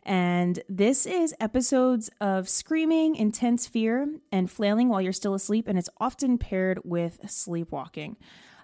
And 0.08 0.62
this 0.70 1.06
is 1.06 1.36
episodes 1.38 2.10
of 2.22 2.48
screaming, 2.48 3.18
intense 3.18 3.68
fear, 3.68 4.08
and 4.32 4.50
flailing 4.50 4.88
while 4.88 5.02
you're 5.02 5.12
still 5.12 5.34
asleep. 5.34 5.68
And 5.68 5.78
it's 5.78 5.90
often 6.00 6.38
paired 6.38 6.80
with 6.86 7.20
sleepwalking. 7.30 8.16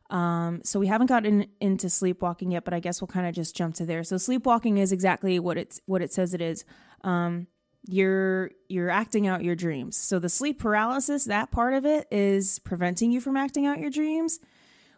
Um, 0.10 0.62
so 0.64 0.80
we 0.80 0.88
haven't 0.88 1.08
gotten 1.08 1.48
into 1.60 1.90
sleepwalking 1.90 2.52
yet, 2.52 2.64
but 2.64 2.74
I 2.74 2.80
guess 2.80 3.02
we'll 3.02 3.10
kind 3.10 3.28
of 3.28 3.36
just 3.36 3.58
jump 3.58 3.76
to 3.76 3.86
there. 3.86 4.06
So 4.06 4.16
sleepwalking 4.16 4.78
is 4.78 4.94
exactly 4.94 5.38
what 5.38 5.58
it's 5.58 5.82
what 5.86 6.02
it 6.02 6.14
says 6.14 6.34
it 6.34 6.40
is. 6.40 6.64
Um, 7.02 7.48
you're 7.86 8.52
you're 8.70 8.90
acting 8.90 9.28
out 9.28 9.44
your 9.44 9.56
dreams. 9.56 9.98
So 9.98 10.20
the 10.20 10.30
sleep 10.30 10.60
paralysis, 10.60 11.26
that 11.26 11.52
part 11.52 11.74
of 11.74 11.86
it 11.86 12.08
is 12.10 12.60
preventing 12.60 13.12
you 13.12 13.20
from 13.20 13.36
acting 13.36 13.66
out 13.66 13.80
your 13.80 13.90
dreams, 13.90 14.40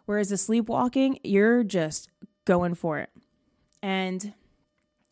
whereas 0.04 0.28
the 0.28 0.36
sleepwalking, 0.36 1.18
you're 1.24 1.64
just 1.64 2.08
going 2.44 2.74
for 2.74 3.00
it. 3.00 3.10
And 3.82 4.32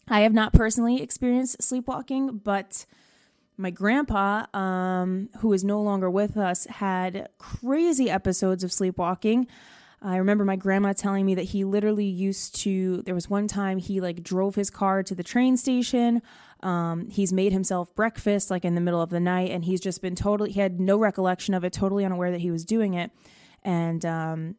I 0.09 0.21
have 0.21 0.33
not 0.33 0.53
personally 0.53 1.03
experienced 1.03 1.63
sleepwalking, 1.63 2.39
but 2.39 2.87
my 3.57 3.71
grandpa, 3.71 4.47
um, 4.53 5.31
who 5.39 5.53
is 5.53 5.65
no 5.65 5.81
longer 5.81 6.11
with 6.11 6.37
us, 6.37 6.67
had 6.67 7.29
crazy 7.39 8.11
episodes 8.11 8.65
of 8.65 8.73
sleepwalking. 8.73 9.47
I 10.03 10.17
remember 10.17 10.45
my 10.45 10.57
grandma 10.57 10.93
telling 10.93 11.25
me 11.25 11.35
that 11.37 11.45
he 11.45 11.65
literally 11.65 12.05
used 12.05 12.55
to. 12.57 13.01
There 13.03 13.15
was 13.15 13.31
one 13.31 13.49
time 13.49 13.79
he 13.79 14.03
like 14.03 14.23
drove 14.23 14.55
his 14.55 14.69
car 14.69 15.03
to 15.03 15.15
the 15.15 15.23
train 15.23 15.57
station. 15.57 16.21
Um, 16.63 17.09
he's 17.09 17.33
made 17.33 17.53
himself 17.53 17.95
breakfast 17.95 18.51
like 18.51 18.67
in 18.67 18.75
the 18.75 18.83
middle 18.83 19.01
of 19.01 19.09
the 19.09 19.21
night, 19.21 19.51
and 19.51 19.65
he's 19.65 19.81
just 19.81 20.03
been 20.03 20.15
totally. 20.15 20.53
He 20.53 20.61
had 20.61 20.79
no 20.79 20.99
recollection 20.99 21.55
of 21.55 21.65
it, 21.65 21.73
totally 21.73 22.05
unaware 22.05 22.31
that 22.33 22.41
he 22.41 22.51
was 22.51 22.67
doing 22.67 22.93
it, 22.93 23.13
and 23.63 24.05
um, 24.05 24.57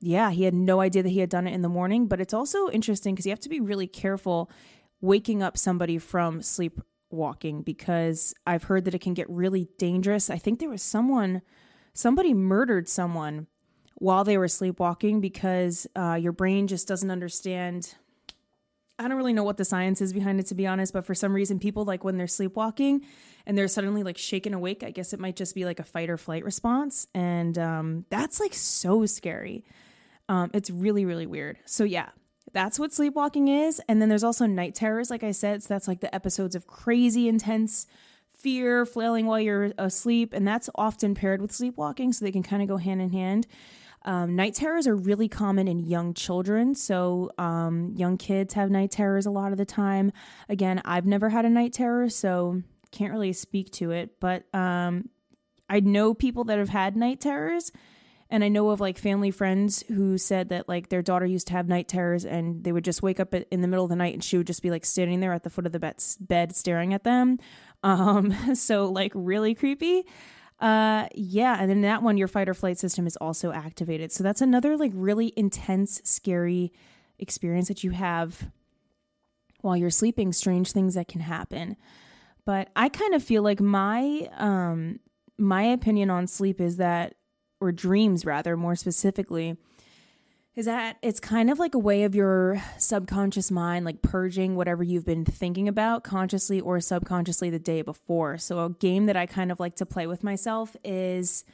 yeah, 0.00 0.30
he 0.30 0.44
had 0.44 0.54
no 0.54 0.80
idea 0.80 1.02
that 1.02 1.10
he 1.10 1.20
had 1.20 1.28
done 1.28 1.46
it 1.46 1.54
in 1.54 1.62
the 1.62 1.68
morning. 1.68 2.06
But 2.06 2.20
it's 2.20 2.34
also 2.34 2.70
interesting 2.70 3.14
because 3.14 3.26
you 3.26 3.32
have 3.32 3.40
to 3.40 3.48
be 3.48 3.60
really 3.60 3.86
careful 3.86 4.50
waking 5.00 5.42
up 5.42 5.56
somebody 5.56 5.98
from 5.98 6.42
sleepwalking 6.42 7.62
because 7.62 8.34
I've 8.46 8.64
heard 8.64 8.84
that 8.86 8.94
it 8.94 9.00
can 9.00 9.14
get 9.14 9.28
really 9.28 9.68
dangerous. 9.78 10.30
I 10.30 10.38
think 10.38 10.58
there 10.58 10.70
was 10.70 10.82
someone, 10.82 11.42
somebody 11.92 12.34
murdered 12.34 12.88
someone 12.88 13.46
while 13.94 14.24
they 14.24 14.38
were 14.38 14.48
sleepwalking 14.48 15.20
because 15.20 15.86
uh, 15.94 16.18
your 16.20 16.32
brain 16.32 16.66
just 16.66 16.88
doesn't 16.88 17.10
understand. 17.10 17.94
I 18.98 19.08
don't 19.08 19.16
really 19.16 19.32
know 19.32 19.44
what 19.44 19.56
the 19.56 19.64
science 19.64 20.00
is 20.00 20.12
behind 20.12 20.40
it, 20.40 20.46
to 20.46 20.54
be 20.54 20.66
honest, 20.66 20.92
but 20.92 21.06
for 21.06 21.14
some 21.14 21.32
reason, 21.34 21.58
people 21.58 21.84
like 21.84 22.04
when 22.04 22.16
they're 22.16 22.26
sleepwalking 22.26 23.02
and 23.46 23.56
they're 23.56 23.68
suddenly 23.68 24.02
like 24.02 24.18
shaken 24.18 24.54
awake, 24.54 24.82
I 24.82 24.90
guess 24.90 25.12
it 25.12 25.20
might 25.20 25.36
just 25.36 25.54
be 25.54 25.64
like 25.64 25.80
a 25.80 25.84
fight 25.84 26.10
or 26.10 26.18
flight 26.18 26.44
response. 26.44 27.06
And 27.14 27.58
um, 27.58 28.04
that's 28.10 28.40
like 28.40 28.54
so 28.54 29.06
scary. 29.06 29.64
Um, 30.30 30.48
it's 30.54 30.70
really, 30.70 31.04
really 31.04 31.26
weird. 31.26 31.58
So, 31.66 31.82
yeah, 31.82 32.10
that's 32.52 32.78
what 32.78 32.92
sleepwalking 32.92 33.48
is. 33.48 33.82
And 33.88 34.00
then 34.00 34.08
there's 34.08 34.22
also 34.22 34.46
night 34.46 34.76
terrors, 34.76 35.10
like 35.10 35.24
I 35.24 35.32
said. 35.32 35.64
So, 35.64 35.74
that's 35.74 35.88
like 35.88 36.00
the 36.00 36.14
episodes 36.14 36.54
of 36.54 36.68
crazy, 36.68 37.28
intense 37.28 37.88
fear, 38.38 38.86
flailing 38.86 39.26
while 39.26 39.40
you're 39.40 39.72
asleep. 39.76 40.32
And 40.32 40.46
that's 40.46 40.70
often 40.76 41.16
paired 41.16 41.42
with 41.42 41.50
sleepwalking. 41.50 42.12
So, 42.12 42.24
they 42.24 42.30
can 42.30 42.44
kind 42.44 42.62
of 42.62 42.68
go 42.68 42.76
hand 42.76 43.02
in 43.02 43.10
hand. 43.10 43.48
Um, 44.04 44.36
night 44.36 44.54
terrors 44.54 44.86
are 44.86 44.94
really 44.94 45.28
common 45.28 45.66
in 45.66 45.80
young 45.80 46.14
children. 46.14 46.76
So, 46.76 47.32
um, 47.36 47.92
young 47.96 48.16
kids 48.16 48.54
have 48.54 48.70
night 48.70 48.92
terrors 48.92 49.26
a 49.26 49.32
lot 49.32 49.50
of 49.50 49.58
the 49.58 49.66
time. 49.66 50.12
Again, 50.48 50.80
I've 50.84 51.06
never 51.06 51.30
had 51.30 51.44
a 51.44 51.50
night 51.50 51.72
terror, 51.72 52.08
so 52.08 52.62
can't 52.92 53.12
really 53.12 53.32
speak 53.32 53.72
to 53.72 53.90
it. 53.90 54.20
But 54.20 54.44
um, 54.54 55.08
I 55.68 55.80
know 55.80 56.14
people 56.14 56.44
that 56.44 56.58
have 56.58 56.68
had 56.68 56.96
night 56.96 57.20
terrors. 57.20 57.72
And 58.30 58.44
I 58.44 58.48
know 58.48 58.70
of 58.70 58.80
like 58.80 58.96
family 58.96 59.32
friends 59.32 59.82
who 59.88 60.16
said 60.16 60.50
that 60.50 60.68
like 60.68 60.88
their 60.88 61.02
daughter 61.02 61.26
used 61.26 61.48
to 61.48 61.52
have 61.52 61.68
night 61.68 61.88
terrors 61.88 62.24
and 62.24 62.62
they 62.62 62.70
would 62.70 62.84
just 62.84 63.02
wake 63.02 63.18
up 63.18 63.34
in 63.34 63.60
the 63.60 63.66
middle 63.66 63.84
of 63.84 63.90
the 63.90 63.96
night 63.96 64.14
and 64.14 64.22
she 64.22 64.36
would 64.36 64.46
just 64.46 64.62
be 64.62 64.70
like 64.70 64.86
standing 64.86 65.18
there 65.18 65.32
at 65.32 65.42
the 65.42 65.50
foot 65.50 65.66
of 65.66 65.72
the 65.72 65.94
bed 66.20 66.54
staring 66.54 66.94
at 66.94 67.04
them. 67.04 67.38
Um, 67.82 68.54
so 68.54 68.90
like 68.90 69.10
really 69.14 69.54
creepy. 69.54 70.04
Uh, 70.58 71.08
yeah, 71.14 71.56
and 71.58 71.70
then 71.70 71.80
that 71.80 72.02
one, 72.02 72.18
your 72.18 72.28
fight 72.28 72.46
or 72.46 72.52
flight 72.52 72.78
system 72.78 73.06
is 73.06 73.16
also 73.16 73.52
activated. 73.52 74.12
So 74.12 74.22
that's 74.22 74.42
another 74.42 74.76
like 74.76 74.92
really 74.94 75.32
intense, 75.34 76.02
scary 76.04 76.74
experience 77.18 77.68
that 77.68 77.82
you 77.82 77.92
have 77.92 78.50
while 79.62 79.78
you're 79.78 79.88
sleeping. 79.88 80.34
Strange 80.34 80.72
things 80.72 80.92
that 80.92 81.08
can 81.08 81.22
happen. 81.22 81.76
But 82.44 82.68
I 82.76 82.90
kind 82.90 83.14
of 83.14 83.22
feel 83.22 83.42
like 83.42 83.60
my 83.62 84.28
um 84.36 85.00
my 85.38 85.62
opinion 85.62 86.10
on 86.10 86.26
sleep 86.26 86.60
is 86.60 86.76
that, 86.76 87.14
or 87.60 87.72
dreams 87.72 88.24
rather, 88.24 88.56
more 88.56 88.74
specifically, 88.74 89.56
is 90.56 90.66
that 90.66 90.96
it's 91.02 91.20
kind 91.20 91.50
of 91.50 91.58
like 91.58 91.74
a 91.74 91.78
way 91.78 92.02
of 92.02 92.14
your 92.14 92.62
subconscious 92.78 93.50
mind 93.50 93.84
like 93.84 94.02
purging 94.02 94.56
whatever 94.56 94.82
you've 94.82 95.06
been 95.06 95.24
thinking 95.24 95.68
about 95.68 96.02
consciously 96.02 96.60
or 96.60 96.80
subconsciously 96.80 97.50
the 97.50 97.58
day 97.58 97.82
before. 97.82 98.36
So 98.36 98.64
a 98.64 98.70
game 98.70 99.06
that 99.06 99.16
I 99.16 99.26
kind 99.26 99.52
of 99.52 99.60
like 99.60 99.76
to 99.76 99.86
play 99.86 100.06
with 100.06 100.24
myself 100.24 100.76
is 100.84 101.44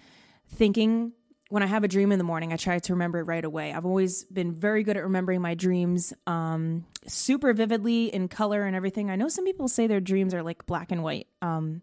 thinking 0.48 1.12
when 1.48 1.62
I 1.62 1.66
have 1.66 1.84
a 1.84 1.88
dream 1.88 2.10
in 2.10 2.18
the 2.18 2.24
morning, 2.24 2.52
I 2.52 2.56
try 2.56 2.78
to 2.78 2.92
remember 2.92 3.20
it 3.20 3.24
right 3.24 3.44
away. 3.44 3.72
I've 3.72 3.86
always 3.86 4.24
been 4.24 4.52
very 4.52 4.82
good 4.82 4.96
at 4.96 5.04
remembering 5.04 5.40
my 5.40 5.54
dreams 5.54 6.12
um, 6.26 6.84
super 7.06 7.52
vividly 7.52 8.12
in 8.12 8.28
color 8.28 8.64
and 8.64 8.74
everything. 8.74 9.10
I 9.10 9.16
know 9.16 9.28
some 9.28 9.44
people 9.44 9.68
say 9.68 9.86
their 9.86 10.00
dreams 10.00 10.34
are 10.34 10.42
like 10.42 10.66
black 10.66 10.90
and 10.90 11.04
white, 11.04 11.28
um, 11.42 11.82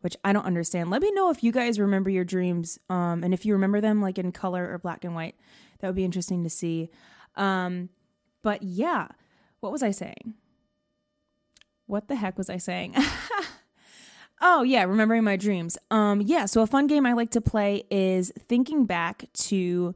which 0.00 0.16
I 0.24 0.32
don't 0.32 0.46
understand. 0.46 0.90
Let 0.90 1.02
me 1.02 1.10
know 1.12 1.30
if 1.30 1.42
you 1.42 1.52
guys 1.52 1.80
remember 1.80 2.10
your 2.10 2.24
dreams 2.24 2.78
um, 2.88 3.24
and 3.24 3.34
if 3.34 3.44
you 3.44 3.52
remember 3.52 3.80
them 3.80 4.00
like 4.00 4.18
in 4.18 4.32
color 4.32 4.70
or 4.70 4.78
black 4.78 5.04
and 5.04 5.14
white. 5.14 5.34
That 5.80 5.88
would 5.88 5.96
be 5.96 6.04
interesting 6.04 6.42
to 6.44 6.50
see. 6.50 6.90
Um, 7.36 7.90
but 8.42 8.62
yeah, 8.62 9.08
what 9.60 9.72
was 9.72 9.82
I 9.82 9.90
saying? 9.90 10.34
What 11.86 12.08
the 12.08 12.16
heck 12.16 12.36
was 12.36 12.50
I 12.50 12.58
saying? 12.58 12.94
oh 14.40 14.62
yeah, 14.62 14.84
remembering 14.84 15.24
my 15.24 15.36
dreams. 15.36 15.78
Um, 15.90 16.20
yeah, 16.20 16.46
so 16.46 16.62
a 16.62 16.66
fun 16.66 16.86
game 16.86 17.06
I 17.06 17.12
like 17.12 17.30
to 17.30 17.40
play 17.40 17.84
is 17.90 18.32
thinking 18.48 18.86
back 18.86 19.24
to 19.34 19.94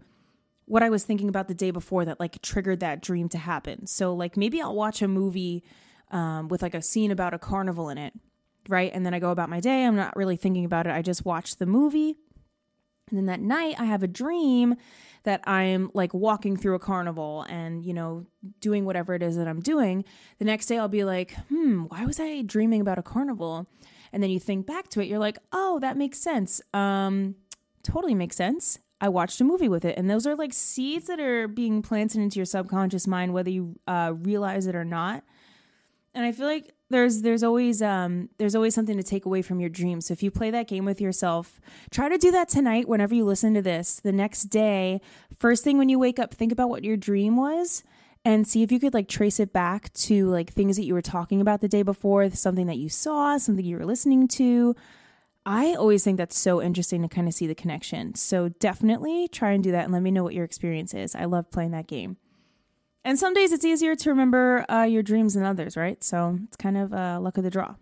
what 0.65 0.83
I 0.83 0.91
was 0.91 1.05
thinking 1.05 1.29
about 1.29 1.49
the 1.49 1.55
day 1.55 1.71
before 1.71 2.05
that 2.05 2.19
like 2.19 2.41
triggered 2.41 2.81
that 2.81 3.03
dream 3.03 3.29
to 3.31 3.39
happen. 3.39 3.87
So 3.87 4.15
like 4.15 4.37
maybe 4.37 4.61
I'll 4.61 4.75
watch 4.75 5.03
a 5.03 5.09
movie 5.09 5.65
um, 6.11 6.49
with 6.49 6.63
like 6.63 6.75
a 6.75 6.83
scene 6.83 7.11
about 7.11 7.35
a 7.35 7.39
carnival 7.39 7.89
in 7.89 7.99
it, 7.99 8.15
right? 8.69 8.91
And 8.93 9.05
then 9.05 9.15
I 9.15 9.19
go 9.19 9.31
about 9.31 9.49
my 9.51 9.61
day. 9.61 9.85
I'm 9.85 9.97
not 9.97 10.17
really 10.17 10.37
thinking 10.37 10.65
about 10.65 10.87
it. 10.87 10.91
I 10.91 11.03
just 11.03 11.25
watch 11.25 11.57
the 11.57 11.67
movie. 11.67 12.17
And 13.11 13.19
then 13.19 13.27
that 13.27 13.41
night 13.41 13.77
I 13.79 13.85
have 13.85 14.03
a 14.03 14.09
dream 14.09 14.77
that 15.25 15.47
I'm 15.47 15.91
like 15.93 16.15
walking 16.15 16.57
through 16.57 16.75
a 16.75 16.79
carnival 16.79 17.43
and, 17.49 17.85
you 17.85 17.93
know, 17.93 18.27
doing 18.61 18.85
whatever 18.85 19.15
it 19.15 19.23
is 19.23 19.37
that 19.37 19.47
I'm 19.47 19.61
doing, 19.61 20.05
the 20.39 20.45
next 20.45 20.67
day 20.67 20.79
I'll 20.79 20.89
be 20.89 21.05
like, 21.05 21.35
hmm, 21.49 21.83
why 21.85 22.05
was 22.05 22.19
I 22.19 22.43
dreaming 22.43 22.81
about 22.81 22.99
a 22.99 23.03
carnival? 23.03 23.67
And 24.13 24.23
then 24.23 24.31
you 24.31 24.41
think 24.41 24.67
back 24.67 24.89
to 24.91 25.01
it, 25.01 25.09
you're 25.09 25.19
like, 25.19 25.39
oh, 25.53 25.79
that 25.81 25.97
makes 25.97 26.19
sense. 26.19 26.61
Um, 26.73 27.37
totally 27.83 28.15
makes 28.15 28.37
sense. 28.37 28.79
I 29.01 29.09
watched 29.09 29.41
a 29.41 29.45
movie 29.45 29.69
with 29.69 29.85
it. 29.85 29.99
And 29.99 30.09
those 30.09 30.27
are 30.27 30.37
like 30.37 30.53
seeds 30.53 31.07
that 31.09 31.19
are 31.19 31.49
being 31.49 31.83
planted 31.83 32.21
into 32.21 32.39
your 32.39 32.47
subconscious 32.47 33.07
mind, 33.07 33.33
whether 33.33 33.51
you 33.51 33.79
uh, 33.87 34.15
realize 34.17 34.67
it 34.67 34.77
or 34.77 34.85
not. 34.85 35.25
And 36.15 36.25
I 36.25 36.33
feel 36.33 36.47
like 36.47 36.73
there's 36.93 37.23
there's 37.23 37.43
always 37.43 37.83
um 37.83 38.29
there's 38.39 38.55
always 38.55 38.75
something 38.75 38.97
to 38.97 39.03
take 39.03 39.25
away 39.27 39.43
from 39.43 39.59
your 39.59 39.69
dreams. 39.69 40.07
So 40.07 40.13
if 40.13 40.23
you 40.23 40.31
play 40.31 40.51
that 40.51 40.69
game 40.69 40.85
with 40.85 41.01
yourself, 41.01 41.61
try 41.91 42.09
to 42.09 42.19
do 42.19 42.31
that 42.31 42.49
tonight 42.49 42.89
whenever 42.89 43.15
you 43.15 43.25
listen 43.25 43.55
to 43.55 43.63
this. 43.63 44.01
The 44.01 44.13
next 44.13 44.45
day, 44.45 45.01
first 45.37 45.65
thing 45.65 45.79
when 45.79 45.89
you 45.89 45.99
wake 45.99 46.19
up, 46.19 46.35
think 46.35 46.53
about 46.53 46.69
what 46.69 46.85
your 46.85 46.97
dream 46.97 47.37
was 47.37 47.83
and 48.25 48.47
see 48.47 48.63
if 48.63 48.71
you 48.71 48.79
could 48.79 48.95
like 48.95 49.09
trace 49.09 49.41
it 49.41 49.53
back 49.53 49.93
to 49.95 50.29
like 50.29 50.53
things 50.53 50.77
that 50.77 50.85
you 50.85 50.95
were 50.95 51.03
talking 51.03 51.41
about 51.41 51.61
the 51.61 51.69
day 51.69 51.83
before, 51.83 52.31
something 52.31 52.67
that 52.67 52.79
you 52.79 52.89
saw, 52.89 53.37
something 53.37 53.65
you 53.65 53.79
were 53.79 53.87
listening 53.87 54.29
to. 54.29 54.77
I 55.45 55.75
always 55.75 56.05
think 56.05 56.19
that's 56.19 56.39
so 56.39 56.63
interesting 56.63 57.03
to 57.03 57.09
kind 57.09 57.27
of 57.27 57.35
see 57.35 57.49
the 57.49 57.55
connection. 57.55 58.15
So 58.15 58.49
definitely 58.49 59.27
try 59.27 59.51
and 59.53 59.65
do 59.65 59.73
that 59.73 59.85
and 59.85 59.93
let 59.93 60.03
me 60.03 60.13
know 60.13 60.23
what 60.23 60.35
your 60.35 60.45
experience 60.45 60.95
is. 60.95 61.17
I 61.17 61.25
love 61.25 61.51
playing 61.51 61.73
that 61.73 61.89
game. 61.89 62.17
And 63.05 63.19
some 63.19 63.35
days 63.35 63.53
it's 63.53 63.65
easier 63.65 63.97
to 63.97 64.11
remember 64.11 64.65
uh, 64.71 64.83
your 64.83 65.03
dreams 65.03 65.35
than 65.35 65.45
others, 65.45 65.77
right? 65.77 66.03
So 66.05 66.39
it's 66.45 66.57
kind 66.57 66.77
of 66.77 66.93
uh, 66.93 67.19
luck 67.21 67.37
of 67.37 67.45
the 67.45 67.51
draw. 67.51 67.75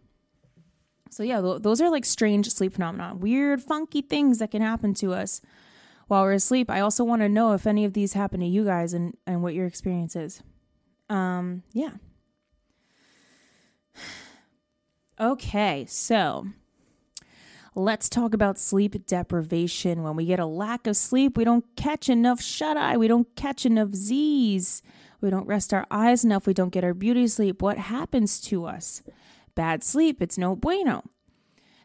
So 1.11 1.23
yeah, 1.23 1.41
th- 1.41 1.63
those 1.63 1.81
are 1.81 1.91
like 1.91 2.05
strange 2.05 2.51
sleep 2.51 2.75
phenomena, 2.75 3.15
weird, 3.15 3.61
funky 3.63 4.01
things 4.01 4.39
that 4.39 4.51
can 4.51 4.63
happen 4.63 4.95
to 4.95 5.13
us 5.13 5.43
while 6.07 6.23
we're 6.23 6.33
asleep. 6.33 6.71
I 6.71 6.81
also 6.81 7.05
want 7.05 7.23
to 7.23 7.29
know 7.29 7.53
if 7.53 7.67
any 7.67 7.85
of 7.85 7.93
these 7.93 8.15
happen 8.15 8.41
to 8.41 8.47
you 8.47 8.65
guys 8.65 8.95
and, 8.95 9.17
and 9.27 9.43
what 9.43 9.55
your 9.55 9.67
experience 9.67 10.17
is. 10.17 10.43
Um, 11.09 11.63
yeah. 11.73 11.93
Okay, 15.19 15.85
so 15.87 16.47
let's 17.75 18.09
talk 18.09 18.33
about 18.33 18.59
sleep 18.59 19.07
deprivation. 19.07 20.03
When 20.03 20.17
we 20.17 20.25
get 20.25 20.41
a 20.41 20.47
lack 20.47 20.87
of 20.87 20.97
sleep, 20.97 21.37
we 21.37 21.45
don't 21.45 21.67
catch 21.77 22.09
enough 22.09 22.41
shut 22.41 22.79
eye, 22.79 22.97
we 22.97 23.07
don't 23.07 23.29
catch 23.37 23.67
enough 23.67 23.91
Z's, 23.91 24.83
we 25.21 25.31
don't 25.31 25.47
rest 25.47 25.73
our 25.73 25.87
eyes 25.91 26.25
enough, 26.25 26.47
we 26.47 26.55
don't 26.55 26.73
get 26.73 26.85
our 26.85 26.95
beauty 26.95 27.27
sleep. 27.27 27.63
What 27.63 27.79
happens 27.79 28.41
to 28.43 28.65
us? 28.65 29.03
Bad 29.55 29.83
sleep, 29.83 30.23
it's 30.23 30.39
no 30.39 30.57
bueno. 30.57 31.05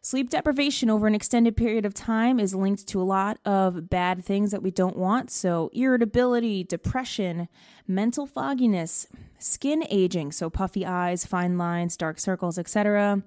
Sleep 0.05 0.29
deprivation 0.29 0.91
over 0.91 1.07
an 1.07 1.15
extended 1.15 1.57
period 1.57 1.83
of 1.83 1.95
time 1.95 2.39
is 2.39 2.53
linked 2.53 2.85
to 2.89 3.01
a 3.01 3.03
lot 3.03 3.39
of 3.43 3.89
bad 3.89 4.23
things 4.23 4.51
that 4.51 4.61
we 4.61 4.69
don't 4.69 4.95
want. 4.95 5.31
So, 5.31 5.71
irritability, 5.73 6.63
depression, 6.63 7.47
mental 7.87 8.27
fogginess, 8.27 9.07
skin 9.39 9.83
aging, 9.89 10.31
so 10.31 10.51
puffy 10.51 10.85
eyes, 10.85 11.25
fine 11.25 11.57
lines, 11.57 11.97
dark 11.97 12.19
circles, 12.19 12.59
etc., 12.59 13.23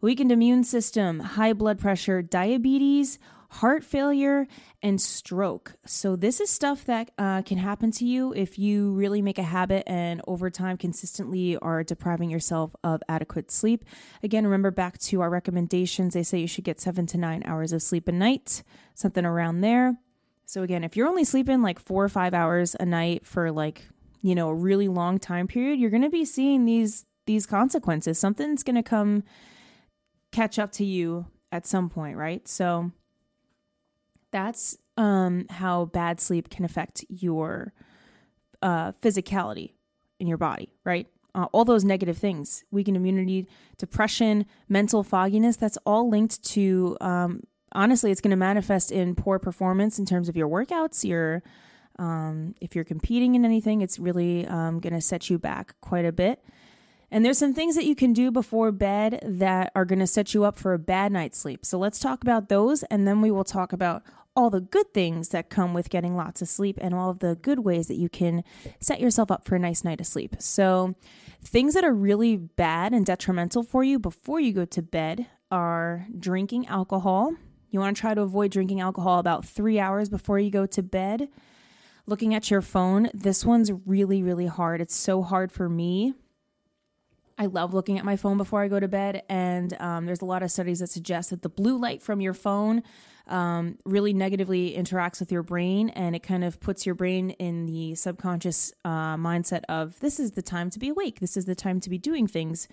weakened 0.00 0.32
immune 0.32 0.64
system, 0.64 1.20
high 1.20 1.52
blood 1.52 1.78
pressure, 1.78 2.22
diabetes, 2.22 3.18
heart 3.52 3.84
failure, 3.84 4.46
and 4.82 5.00
stroke. 5.00 5.74
So, 5.84 6.16
this 6.16 6.40
is 6.40 6.48
stuff 6.48 6.86
that 6.86 7.10
uh, 7.18 7.42
can 7.42 7.58
happen 7.58 7.90
to 7.92 8.04
you 8.06 8.32
if 8.32 8.58
you 8.58 8.92
really 8.92 9.20
make 9.20 9.38
a 9.38 9.42
habit 9.42 9.84
and 9.86 10.22
over 10.26 10.48
time 10.48 10.78
consistently 10.78 11.58
are 11.58 11.84
depriving 11.84 12.30
yourself 12.30 12.74
of 12.82 13.02
adequate 13.08 13.50
sleep. 13.50 13.84
Again, 14.22 14.44
remember 14.44 14.70
back 14.70 14.98
to 15.00 15.20
our 15.20 15.28
recommendations, 15.28 16.14
they 16.14 16.22
say 16.22 16.38
you 16.38 16.46
should 16.46 16.64
get 16.64 16.80
seven 16.80 17.06
to 17.08 17.18
nine 17.18 17.42
hours 17.44 17.72
of 17.72 17.82
sleep 17.82 18.08
a 18.08 18.12
night, 18.12 18.62
something 18.94 19.24
around 19.24 19.60
there. 19.60 19.98
So, 20.46 20.62
again, 20.62 20.82
if 20.82 20.96
you're 20.96 21.08
only 21.08 21.24
sleeping 21.24 21.60
like 21.60 21.78
four 21.78 22.02
or 22.02 22.08
five 22.08 22.32
hours 22.32 22.74
a 22.80 22.86
night 22.86 23.26
for 23.26 23.52
like, 23.52 23.86
you 24.22 24.34
know, 24.34 24.48
a 24.48 24.54
really 24.54 24.88
long 24.88 25.18
time 25.18 25.46
period, 25.46 25.78
you're 25.78 25.90
going 25.90 26.02
to 26.02 26.10
be 26.10 26.24
seeing 26.24 26.64
these 26.64 27.04
these 27.26 27.44
consequences. 27.44 28.18
Something's 28.18 28.62
going 28.62 28.76
to 28.76 28.82
come 28.82 29.24
catch 30.32 30.58
up 30.58 30.72
to 30.72 30.84
you 30.84 31.26
at 31.52 31.66
some 31.66 31.90
point, 31.90 32.16
right? 32.16 32.48
So, 32.48 32.92
that's 34.32 34.76
um, 34.96 35.46
how 35.48 35.86
bad 35.86 36.20
sleep 36.20 36.50
can 36.50 36.64
affect 36.64 37.04
your 37.08 37.72
uh, 38.62 38.92
physicality 38.92 39.72
in 40.18 40.26
your 40.26 40.38
body, 40.38 40.70
right? 40.84 41.06
Uh, 41.34 41.46
all 41.52 41.64
those 41.64 41.84
negative 41.84 42.18
things, 42.18 42.64
weakened 42.70 42.96
immunity, 42.96 43.48
depression, 43.78 44.44
mental 44.68 45.02
fogginess, 45.02 45.56
that's 45.56 45.78
all 45.86 46.10
linked 46.10 46.44
to, 46.44 46.96
um, 47.00 47.42
honestly, 47.72 48.10
it's 48.10 48.20
going 48.20 48.30
to 48.30 48.36
manifest 48.36 48.92
in 48.92 49.14
poor 49.14 49.38
performance 49.38 49.98
in 49.98 50.04
terms 50.04 50.28
of 50.28 50.36
your 50.36 50.48
workouts, 50.48 51.04
your, 51.04 51.42
um, 51.98 52.54
if 52.60 52.74
you're 52.74 52.84
competing 52.84 53.34
in 53.34 53.44
anything, 53.44 53.80
it's 53.80 53.98
really 53.98 54.46
um, 54.46 54.78
going 54.78 54.92
to 54.92 55.00
set 55.00 55.30
you 55.30 55.38
back 55.38 55.74
quite 55.80 56.04
a 56.04 56.12
bit. 56.12 56.44
And 57.10 57.24
there's 57.24 57.38
some 57.38 57.52
things 57.52 57.76
that 57.76 57.84
you 57.84 57.94
can 57.94 58.12
do 58.12 58.30
before 58.30 58.72
bed 58.72 59.20
that 59.22 59.70
are 59.74 59.84
going 59.84 59.98
to 59.98 60.06
set 60.06 60.32
you 60.32 60.44
up 60.44 60.58
for 60.58 60.72
a 60.72 60.78
bad 60.78 61.12
night's 61.12 61.38
sleep. 61.38 61.64
So 61.64 61.78
let's 61.78 61.98
talk 61.98 62.22
about 62.22 62.48
those, 62.48 62.82
and 62.84 63.06
then 63.06 63.20
we 63.20 63.30
will 63.30 63.44
talk 63.44 63.72
about 63.72 64.02
all 64.34 64.50
the 64.50 64.60
good 64.60 64.92
things 64.94 65.28
that 65.28 65.50
come 65.50 65.74
with 65.74 65.90
getting 65.90 66.16
lots 66.16 66.40
of 66.40 66.48
sleep 66.48 66.78
and 66.80 66.94
all 66.94 67.10
of 67.10 67.18
the 67.18 67.36
good 67.36 67.60
ways 67.60 67.88
that 67.88 67.96
you 67.96 68.08
can 68.08 68.42
set 68.80 69.00
yourself 69.00 69.30
up 69.30 69.44
for 69.44 69.56
a 69.56 69.58
nice 69.58 69.84
night 69.84 70.00
of 70.00 70.06
sleep. 70.06 70.36
So, 70.38 70.94
things 71.44 71.74
that 71.74 71.84
are 71.84 71.92
really 71.92 72.36
bad 72.36 72.92
and 72.92 73.04
detrimental 73.04 73.62
for 73.62 73.84
you 73.84 73.98
before 73.98 74.40
you 74.40 74.52
go 74.52 74.64
to 74.64 74.82
bed 74.82 75.26
are 75.50 76.06
drinking 76.18 76.66
alcohol. 76.66 77.34
You 77.70 77.80
want 77.80 77.96
to 77.96 78.00
try 78.00 78.14
to 78.14 78.22
avoid 78.22 78.50
drinking 78.50 78.80
alcohol 78.80 79.18
about 79.18 79.44
three 79.44 79.78
hours 79.78 80.08
before 80.08 80.38
you 80.38 80.50
go 80.50 80.66
to 80.66 80.82
bed. 80.82 81.28
Looking 82.06 82.34
at 82.34 82.50
your 82.50 82.62
phone, 82.62 83.10
this 83.14 83.44
one's 83.44 83.70
really, 83.86 84.22
really 84.22 84.46
hard. 84.46 84.80
It's 84.80 84.94
so 84.94 85.22
hard 85.22 85.52
for 85.52 85.68
me. 85.68 86.14
I 87.38 87.46
love 87.46 87.74
looking 87.74 87.98
at 87.98 88.04
my 88.04 88.16
phone 88.16 88.36
before 88.36 88.62
I 88.62 88.68
go 88.68 88.78
to 88.78 88.88
bed, 88.88 89.22
and 89.28 89.74
um, 89.80 90.06
there's 90.06 90.20
a 90.20 90.26
lot 90.26 90.42
of 90.42 90.50
studies 90.50 90.80
that 90.80 90.88
suggest 90.88 91.30
that 91.30 91.42
the 91.42 91.48
blue 91.48 91.78
light 91.78 92.02
from 92.02 92.20
your 92.20 92.34
phone 92.34 92.82
um, 93.26 93.78
really 93.84 94.12
negatively 94.12 94.74
interacts 94.76 95.20
with 95.20 95.30
your 95.30 95.42
brain 95.42 95.88
and 95.90 96.16
it 96.16 96.22
kind 96.22 96.44
of 96.44 96.60
puts 96.60 96.84
your 96.84 96.94
brain 96.94 97.30
in 97.30 97.66
the 97.66 97.94
subconscious 97.94 98.72
uh, 98.84 99.16
mindset 99.16 99.62
of 99.68 99.98
this 100.00 100.18
is 100.18 100.32
the 100.32 100.42
time 100.42 100.70
to 100.70 100.78
be 100.78 100.88
awake, 100.88 101.20
this 101.20 101.36
is 101.36 101.44
the 101.44 101.54
time 101.54 101.80
to 101.80 101.90
be 101.90 101.98
doing 101.98 102.26
things. 102.26 102.68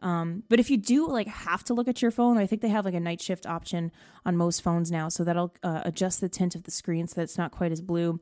Um, 0.00 0.42
but 0.50 0.60
if 0.60 0.70
you 0.70 0.76
do 0.76 1.08
like 1.08 1.26
have 1.26 1.64
to 1.64 1.74
look 1.74 1.88
at 1.88 2.02
your 2.02 2.10
phone, 2.10 2.36
I 2.36 2.46
think 2.46 2.60
they 2.60 2.68
have 2.68 2.84
like 2.84 2.94
a 2.94 3.00
night 3.00 3.22
shift 3.22 3.46
option 3.46 3.90
on 4.26 4.36
most 4.36 4.62
phones 4.62 4.90
now, 4.90 5.08
so 5.08 5.24
that'll 5.24 5.54
uh, 5.62 5.80
adjust 5.84 6.20
the 6.20 6.28
tint 6.28 6.54
of 6.54 6.64
the 6.64 6.70
screen 6.70 7.08
so 7.08 7.14
that 7.14 7.22
it's 7.22 7.38
not 7.38 7.50
quite 7.50 7.72
as 7.72 7.80
blue. 7.80 8.20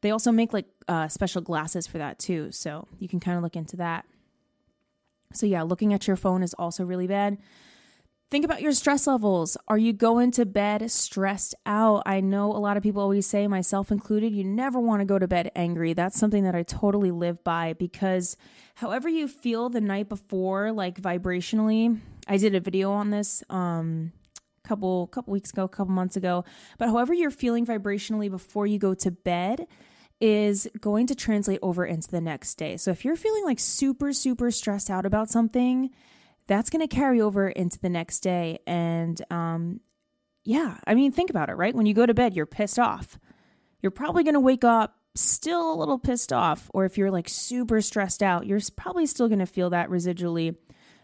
They 0.00 0.10
also 0.10 0.32
make 0.32 0.54
like 0.54 0.64
uh, 0.88 1.08
special 1.08 1.42
glasses 1.42 1.86
for 1.86 1.98
that 1.98 2.18
too, 2.18 2.50
so 2.52 2.88
you 2.98 3.06
can 3.06 3.20
kind 3.20 3.36
of 3.36 3.42
look 3.42 3.54
into 3.54 3.76
that. 3.76 4.06
So 5.32 5.46
yeah, 5.46 5.62
looking 5.62 5.94
at 5.94 6.06
your 6.06 6.16
phone 6.16 6.42
is 6.42 6.54
also 6.54 6.84
really 6.84 7.06
bad. 7.06 7.38
Think 8.30 8.44
about 8.44 8.62
your 8.62 8.72
stress 8.72 9.08
levels. 9.08 9.56
Are 9.66 9.78
you 9.78 9.92
going 9.92 10.30
to 10.32 10.46
bed 10.46 10.88
stressed 10.88 11.54
out? 11.66 12.04
I 12.06 12.20
know 12.20 12.52
a 12.52 12.58
lot 12.58 12.76
of 12.76 12.82
people 12.82 13.02
always 13.02 13.26
say, 13.26 13.48
myself 13.48 13.90
included, 13.90 14.32
you 14.32 14.44
never 14.44 14.78
want 14.78 15.00
to 15.00 15.04
go 15.04 15.18
to 15.18 15.26
bed 15.26 15.50
angry. 15.56 15.94
That's 15.94 16.16
something 16.16 16.44
that 16.44 16.54
I 16.54 16.62
totally 16.62 17.10
live 17.10 17.42
by 17.42 17.72
because 17.72 18.36
however 18.76 19.08
you 19.08 19.26
feel 19.26 19.68
the 19.68 19.80
night 19.80 20.08
before, 20.08 20.70
like 20.70 21.00
vibrationally, 21.00 21.98
I 22.28 22.36
did 22.36 22.54
a 22.54 22.60
video 22.60 22.92
on 22.92 23.10
this 23.10 23.42
um 23.50 24.12
couple 24.62 25.08
couple 25.08 25.32
weeks 25.32 25.50
ago, 25.50 25.64
a 25.64 25.68
couple 25.68 25.92
months 25.92 26.16
ago, 26.16 26.44
but 26.78 26.88
however 26.88 27.12
you're 27.12 27.32
feeling 27.32 27.66
vibrationally 27.66 28.30
before 28.30 28.68
you 28.68 28.78
go 28.78 28.94
to 28.94 29.10
bed, 29.10 29.66
is 30.20 30.68
going 30.80 31.06
to 31.06 31.14
translate 31.14 31.58
over 31.62 31.84
into 31.84 32.08
the 32.10 32.20
next 32.20 32.56
day. 32.56 32.76
So 32.76 32.90
if 32.90 33.04
you're 33.04 33.16
feeling 33.16 33.44
like 33.44 33.58
super, 33.58 34.12
super 34.12 34.50
stressed 34.50 34.90
out 34.90 35.06
about 35.06 35.30
something, 35.30 35.90
that's 36.46 36.68
going 36.70 36.86
to 36.86 36.94
carry 36.94 37.20
over 37.20 37.48
into 37.48 37.78
the 37.78 37.88
next 37.88 38.20
day. 38.20 38.58
And 38.66 39.20
um, 39.30 39.80
yeah, 40.44 40.78
I 40.86 40.94
mean, 40.94 41.12
think 41.12 41.30
about 41.30 41.48
it, 41.48 41.54
right? 41.54 41.74
When 41.74 41.86
you 41.86 41.94
go 41.94 42.06
to 42.06 42.14
bed, 42.14 42.34
you're 42.34 42.46
pissed 42.46 42.78
off. 42.78 43.18
You're 43.80 43.90
probably 43.90 44.24
going 44.24 44.34
to 44.34 44.40
wake 44.40 44.64
up 44.64 44.96
still 45.14 45.72
a 45.72 45.76
little 45.76 45.98
pissed 45.98 46.32
off. 46.32 46.70
Or 46.74 46.84
if 46.84 46.98
you're 46.98 47.10
like 47.10 47.28
super 47.28 47.80
stressed 47.80 48.22
out, 48.22 48.46
you're 48.46 48.60
probably 48.76 49.06
still 49.06 49.28
going 49.28 49.38
to 49.38 49.46
feel 49.46 49.70
that 49.70 49.88
residually 49.88 50.56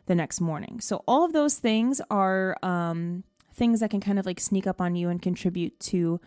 the 0.07 0.15
next 0.15 0.41
morning. 0.41 0.81
So, 0.81 1.03
all 1.07 1.25
of 1.25 1.33
those 1.33 1.57
things 1.57 2.01
are 2.11 2.57
um, 2.63 3.25
things 3.55 3.81
that 3.81 3.91
can 3.91 4.01
kind 4.01 4.19
of 4.19 4.27
like 4.27 4.41
sneak 4.41 4.67
up 4.67 4.81
on 4.81 4.95
you 4.95 5.09
and 5.09 5.21
contribute 5.21 5.79
to 5.81 6.21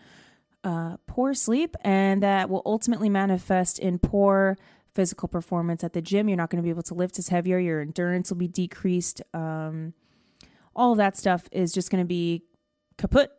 uh, 0.64 0.96
poor 1.06 1.34
sleep, 1.34 1.76
and 1.82 2.22
that 2.22 2.50
will 2.50 2.62
ultimately 2.66 3.08
manifest 3.08 3.78
in 3.78 3.98
poor 3.98 4.58
physical 4.92 5.28
performance 5.28 5.84
at 5.84 5.92
the 5.92 6.02
gym. 6.02 6.28
You're 6.28 6.36
not 6.36 6.50
going 6.50 6.62
to 6.62 6.66
be 6.66 6.70
able 6.70 6.82
to 6.84 6.94
lift 6.94 7.18
as 7.18 7.28
heavier. 7.28 7.58
Your 7.58 7.80
endurance 7.80 8.30
will 8.30 8.38
be 8.38 8.48
decreased. 8.48 9.22
Um, 9.32 9.94
all 10.74 10.92
of 10.92 10.98
that 10.98 11.16
stuff 11.16 11.44
is 11.52 11.72
just 11.72 11.90
going 11.90 12.02
to 12.02 12.08
be 12.08 12.44
kaput, 12.98 13.30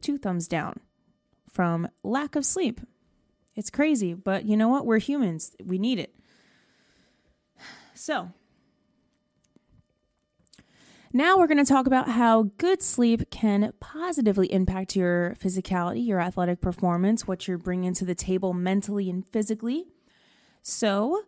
two 0.00 0.18
thumbs 0.18 0.48
down 0.48 0.80
from 1.50 1.88
lack 2.02 2.36
of 2.36 2.44
sleep. 2.44 2.80
It's 3.56 3.70
crazy, 3.70 4.14
but 4.14 4.44
you 4.44 4.56
know 4.56 4.68
what? 4.68 4.86
We're 4.86 4.98
humans. 4.98 5.54
We 5.64 5.78
need 5.78 5.98
it. 5.98 6.14
So, 7.94 8.32
now 11.12 11.36
we're 11.36 11.46
going 11.48 11.64
to 11.64 11.64
talk 11.64 11.86
about 11.86 12.08
how 12.08 12.50
good 12.58 12.82
sleep 12.82 13.30
can 13.30 13.72
positively 13.80 14.52
impact 14.52 14.94
your 14.94 15.34
physicality, 15.40 16.06
your 16.06 16.20
athletic 16.20 16.60
performance, 16.60 17.26
what 17.26 17.48
you're 17.48 17.58
bringing 17.58 17.94
to 17.94 18.04
the 18.04 18.14
table 18.14 18.52
mentally 18.52 19.10
and 19.10 19.26
physically. 19.26 19.86
So, 20.62 21.24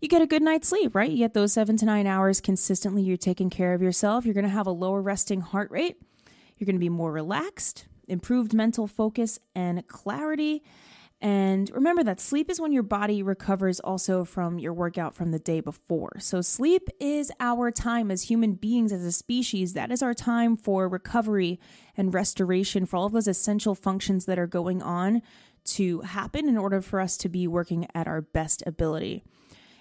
you 0.00 0.08
get 0.08 0.22
a 0.22 0.26
good 0.26 0.42
night's 0.42 0.68
sleep, 0.68 0.94
right? 0.94 1.10
You 1.10 1.18
get 1.18 1.34
those 1.34 1.52
seven 1.52 1.76
to 1.78 1.84
nine 1.84 2.06
hours 2.06 2.40
consistently. 2.40 3.02
You're 3.02 3.16
taking 3.16 3.50
care 3.50 3.74
of 3.74 3.82
yourself. 3.82 4.24
You're 4.24 4.34
going 4.34 4.44
to 4.44 4.50
have 4.50 4.68
a 4.68 4.72
lower 4.72 5.02
resting 5.02 5.40
heart 5.40 5.70
rate. 5.72 5.96
You're 6.56 6.66
going 6.66 6.76
to 6.76 6.80
be 6.80 6.88
more 6.88 7.10
relaxed, 7.10 7.86
improved 8.06 8.54
mental 8.54 8.86
focus 8.86 9.40
and 9.56 9.86
clarity. 9.88 10.62
And 11.20 11.68
remember 11.70 12.04
that 12.04 12.20
sleep 12.20 12.48
is 12.48 12.60
when 12.60 12.70
your 12.70 12.84
body 12.84 13.24
recovers 13.24 13.80
also 13.80 14.24
from 14.24 14.60
your 14.60 14.72
workout 14.72 15.16
from 15.16 15.32
the 15.32 15.40
day 15.40 15.60
before. 15.60 16.12
So, 16.20 16.40
sleep 16.40 16.88
is 17.00 17.32
our 17.40 17.72
time 17.72 18.12
as 18.12 18.22
human 18.22 18.52
beings, 18.52 18.92
as 18.92 19.02
a 19.02 19.10
species. 19.10 19.72
That 19.72 19.90
is 19.90 20.00
our 20.00 20.14
time 20.14 20.56
for 20.56 20.88
recovery 20.88 21.58
and 21.96 22.14
restoration 22.14 22.86
for 22.86 22.98
all 22.98 23.06
of 23.06 23.12
those 23.12 23.26
essential 23.26 23.74
functions 23.74 24.26
that 24.26 24.38
are 24.38 24.46
going 24.46 24.80
on 24.80 25.22
to 25.64 26.00
happen 26.02 26.48
in 26.48 26.56
order 26.56 26.80
for 26.80 27.00
us 27.00 27.16
to 27.18 27.28
be 27.28 27.48
working 27.48 27.86
at 27.94 28.06
our 28.06 28.22
best 28.22 28.62
ability. 28.66 29.24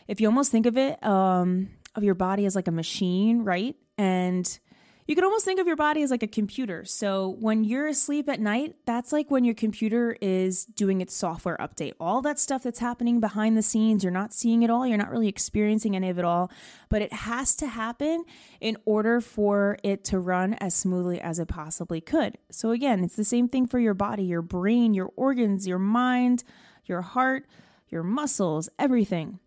if 0.07 0.21
you 0.21 0.27
almost 0.27 0.51
think 0.51 0.65
of 0.65 0.77
it, 0.77 1.03
um, 1.03 1.69
of 1.95 2.03
your 2.03 2.15
body 2.15 2.45
as 2.45 2.55
like 2.55 2.67
a 2.67 2.71
machine, 2.71 3.43
right? 3.43 3.75
And 3.97 4.59
you 5.07 5.15
can 5.15 5.23
almost 5.23 5.45
think 5.45 5.59
of 5.59 5.67
your 5.67 5.77
body 5.77 6.03
as 6.03 6.11
like 6.11 6.21
a 6.21 6.27
computer. 6.27 6.83
So 6.83 7.37
when 7.39 7.63
you're 7.63 7.87
asleep 7.87 8.27
at 8.27 8.41
night, 8.41 8.75
that's 8.85 9.13
like 9.13 9.31
when 9.31 9.45
your 9.45 9.55
computer 9.55 10.17
is 10.21 10.65
doing 10.65 10.99
its 10.99 11.15
software 11.15 11.55
update. 11.57 11.93
All 11.97 12.21
that 12.23 12.37
stuff 12.37 12.63
that's 12.63 12.79
happening 12.79 13.21
behind 13.21 13.57
the 13.57 13.61
scenes, 13.61 14.03
you're 14.03 14.11
not 14.11 14.33
seeing 14.33 14.63
it 14.63 14.69
all, 14.69 14.85
you're 14.85 14.97
not 14.97 15.09
really 15.09 15.29
experiencing 15.29 15.95
any 15.95 16.09
of 16.09 16.19
it 16.19 16.25
all, 16.25 16.51
but 16.89 17.01
it 17.01 17.13
has 17.13 17.55
to 17.55 17.67
happen 17.67 18.25
in 18.59 18.75
order 18.83 19.21
for 19.21 19.77
it 19.81 20.03
to 20.05 20.19
run 20.19 20.55
as 20.55 20.75
smoothly 20.75 21.21
as 21.21 21.39
it 21.39 21.47
possibly 21.47 22.01
could. 22.01 22.37
So 22.51 22.71
again, 22.71 23.01
it's 23.03 23.15
the 23.15 23.23
same 23.23 23.47
thing 23.47 23.65
for 23.65 23.79
your 23.79 23.93
body, 23.93 24.23
your 24.23 24.41
brain, 24.41 24.93
your 24.93 25.11
organs, 25.15 25.65
your 25.65 25.79
mind, 25.79 26.43
your 26.83 27.01
heart, 27.01 27.45
your 27.87 28.03
muscles, 28.03 28.67
everything. 28.77 29.39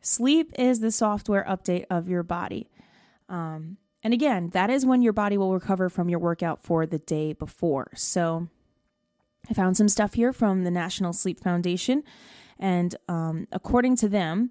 Sleep 0.00 0.52
is 0.58 0.80
the 0.80 0.90
software 0.90 1.46
update 1.48 1.84
of 1.88 2.08
your 2.08 2.24
body. 2.24 2.68
Um, 3.28 3.78
and 4.04 4.14
again, 4.14 4.50
that 4.50 4.70
is 4.70 4.86
when 4.86 5.02
your 5.02 5.12
body 5.12 5.36
will 5.36 5.52
recover 5.52 5.88
from 5.88 6.08
your 6.08 6.20
workout 6.20 6.60
for 6.60 6.86
the 6.86 6.98
day 6.98 7.32
before. 7.32 7.90
So 7.96 8.48
I 9.50 9.54
found 9.54 9.76
some 9.76 9.88
stuff 9.88 10.14
here 10.14 10.32
from 10.32 10.62
the 10.62 10.70
National 10.70 11.12
Sleep 11.12 11.40
Foundation. 11.40 12.04
And 12.58 12.94
um, 13.08 13.48
according 13.50 13.96
to 13.96 14.08
them, 14.08 14.50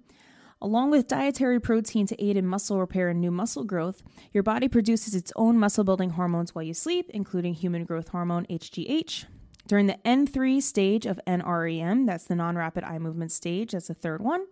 Along 0.64 0.90
with 0.90 1.08
dietary 1.08 1.60
protein 1.60 2.06
to 2.06 2.24
aid 2.24 2.38
in 2.38 2.46
muscle 2.46 2.80
repair 2.80 3.10
and 3.10 3.20
new 3.20 3.30
muscle 3.30 3.64
growth, 3.64 4.02
your 4.32 4.42
body 4.42 4.66
produces 4.66 5.14
its 5.14 5.30
own 5.36 5.58
muscle 5.58 5.84
building 5.84 6.10
hormones 6.10 6.54
while 6.54 6.62
you 6.62 6.72
sleep, 6.72 7.10
including 7.12 7.52
human 7.52 7.84
growth 7.84 8.08
hormone 8.08 8.46
HGH. 8.48 9.26
During 9.66 9.88
the 9.88 9.98
N3 10.06 10.62
stage 10.62 11.04
of 11.04 11.20
NREM, 11.26 12.06
that's 12.06 12.24
the 12.24 12.34
non 12.34 12.56
rapid 12.56 12.82
eye 12.82 12.98
movement 12.98 13.30
stage, 13.30 13.72
that's 13.72 13.88
the 13.88 13.94
third 13.94 14.22
one, 14.22 14.46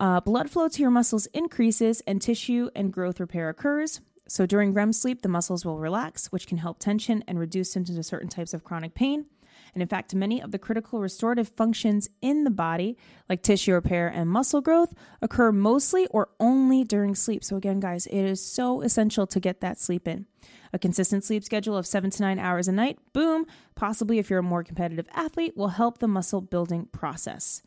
uh, 0.00 0.18
blood 0.20 0.50
flow 0.50 0.66
to 0.66 0.80
your 0.80 0.90
muscles 0.90 1.26
increases 1.26 2.00
and 2.06 2.20
tissue 2.20 2.70
and 2.74 2.92
growth 2.92 3.20
repair 3.20 3.50
occurs. 3.50 4.00
So 4.26 4.46
during 4.46 4.72
REM 4.72 4.92
sleep, 4.94 5.22
the 5.22 5.28
muscles 5.28 5.64
will 5.64 5.78
relax, 5.78 6.32
which 6.32 6.46
can 6.46 6.58
help 6.58 6.78
tension 6.78 7.22
and 7.28 7.38
reduce 7.38 7.70
symptoms 7.70 7.98
of 7.98 8.06
certain 8.06 8.28
types 8.28 8.54
of 8.54 8.64
chronic 8.64 8.94
pain. 8.94 9.26
And 9.74 9.82
in 9.82 9.88
fact, 9.88 10.14
many 10.14 10.40
of 10.40 10.52
the 10.52 10.58
critical 10.58 11.00
restorative 11.00 11.48
functions 11.48 12.08
in 12.22 12.44
the 12.44 12.50
body, 12.50 12.96
like 13.28 13.42
tissue 13.42 13.74
repair 13.74 14.08
and 14.08 14.30
muscle 14.30 14.60
growth, 14.60 14.94
occur 15.20 15.52
mostly 15.52 16.06
or 16.08 16.30
only 16.40 16.82
during 16.82 17.14
sleep. 17.14 17.44
So, 17.44 17.56
again, 17.56 17.78
guys, 17.78 18.06
it 18.06 18.22
is 18.22 18.44
so 18.44 18.80
essential 18.80 19.26
to 19.26 19.38
get 19.38 19.60
that 19.60 19.78
sleep 19.78 20.08
in. 20.08 20.26
A 20.72 20.78
consistent 20.78 21.24
sleep 21.24 21.44
schedule 21.44 21.76
of 21.76 21.86
seven 21.86 22.10
to 22.10 22.22
nine 22.22 22.38
hours 22.38 22.68
a 22.68 22.72
night, 22.72 22.98
boom, 23.12 23.46
possibly 23.74 24.18
if 24.18 24.30
you're 24.30 24.38
a 24.38 24.42
more 24.42 24.64
competitive 24.64 25.08
athlete, 25.12 25.56
will 25.56 25.68
help 25.68 25.98
the 25.98 26.08
muscle 26.08 26.40
building 26.40 26.86
process. 26.86 27.62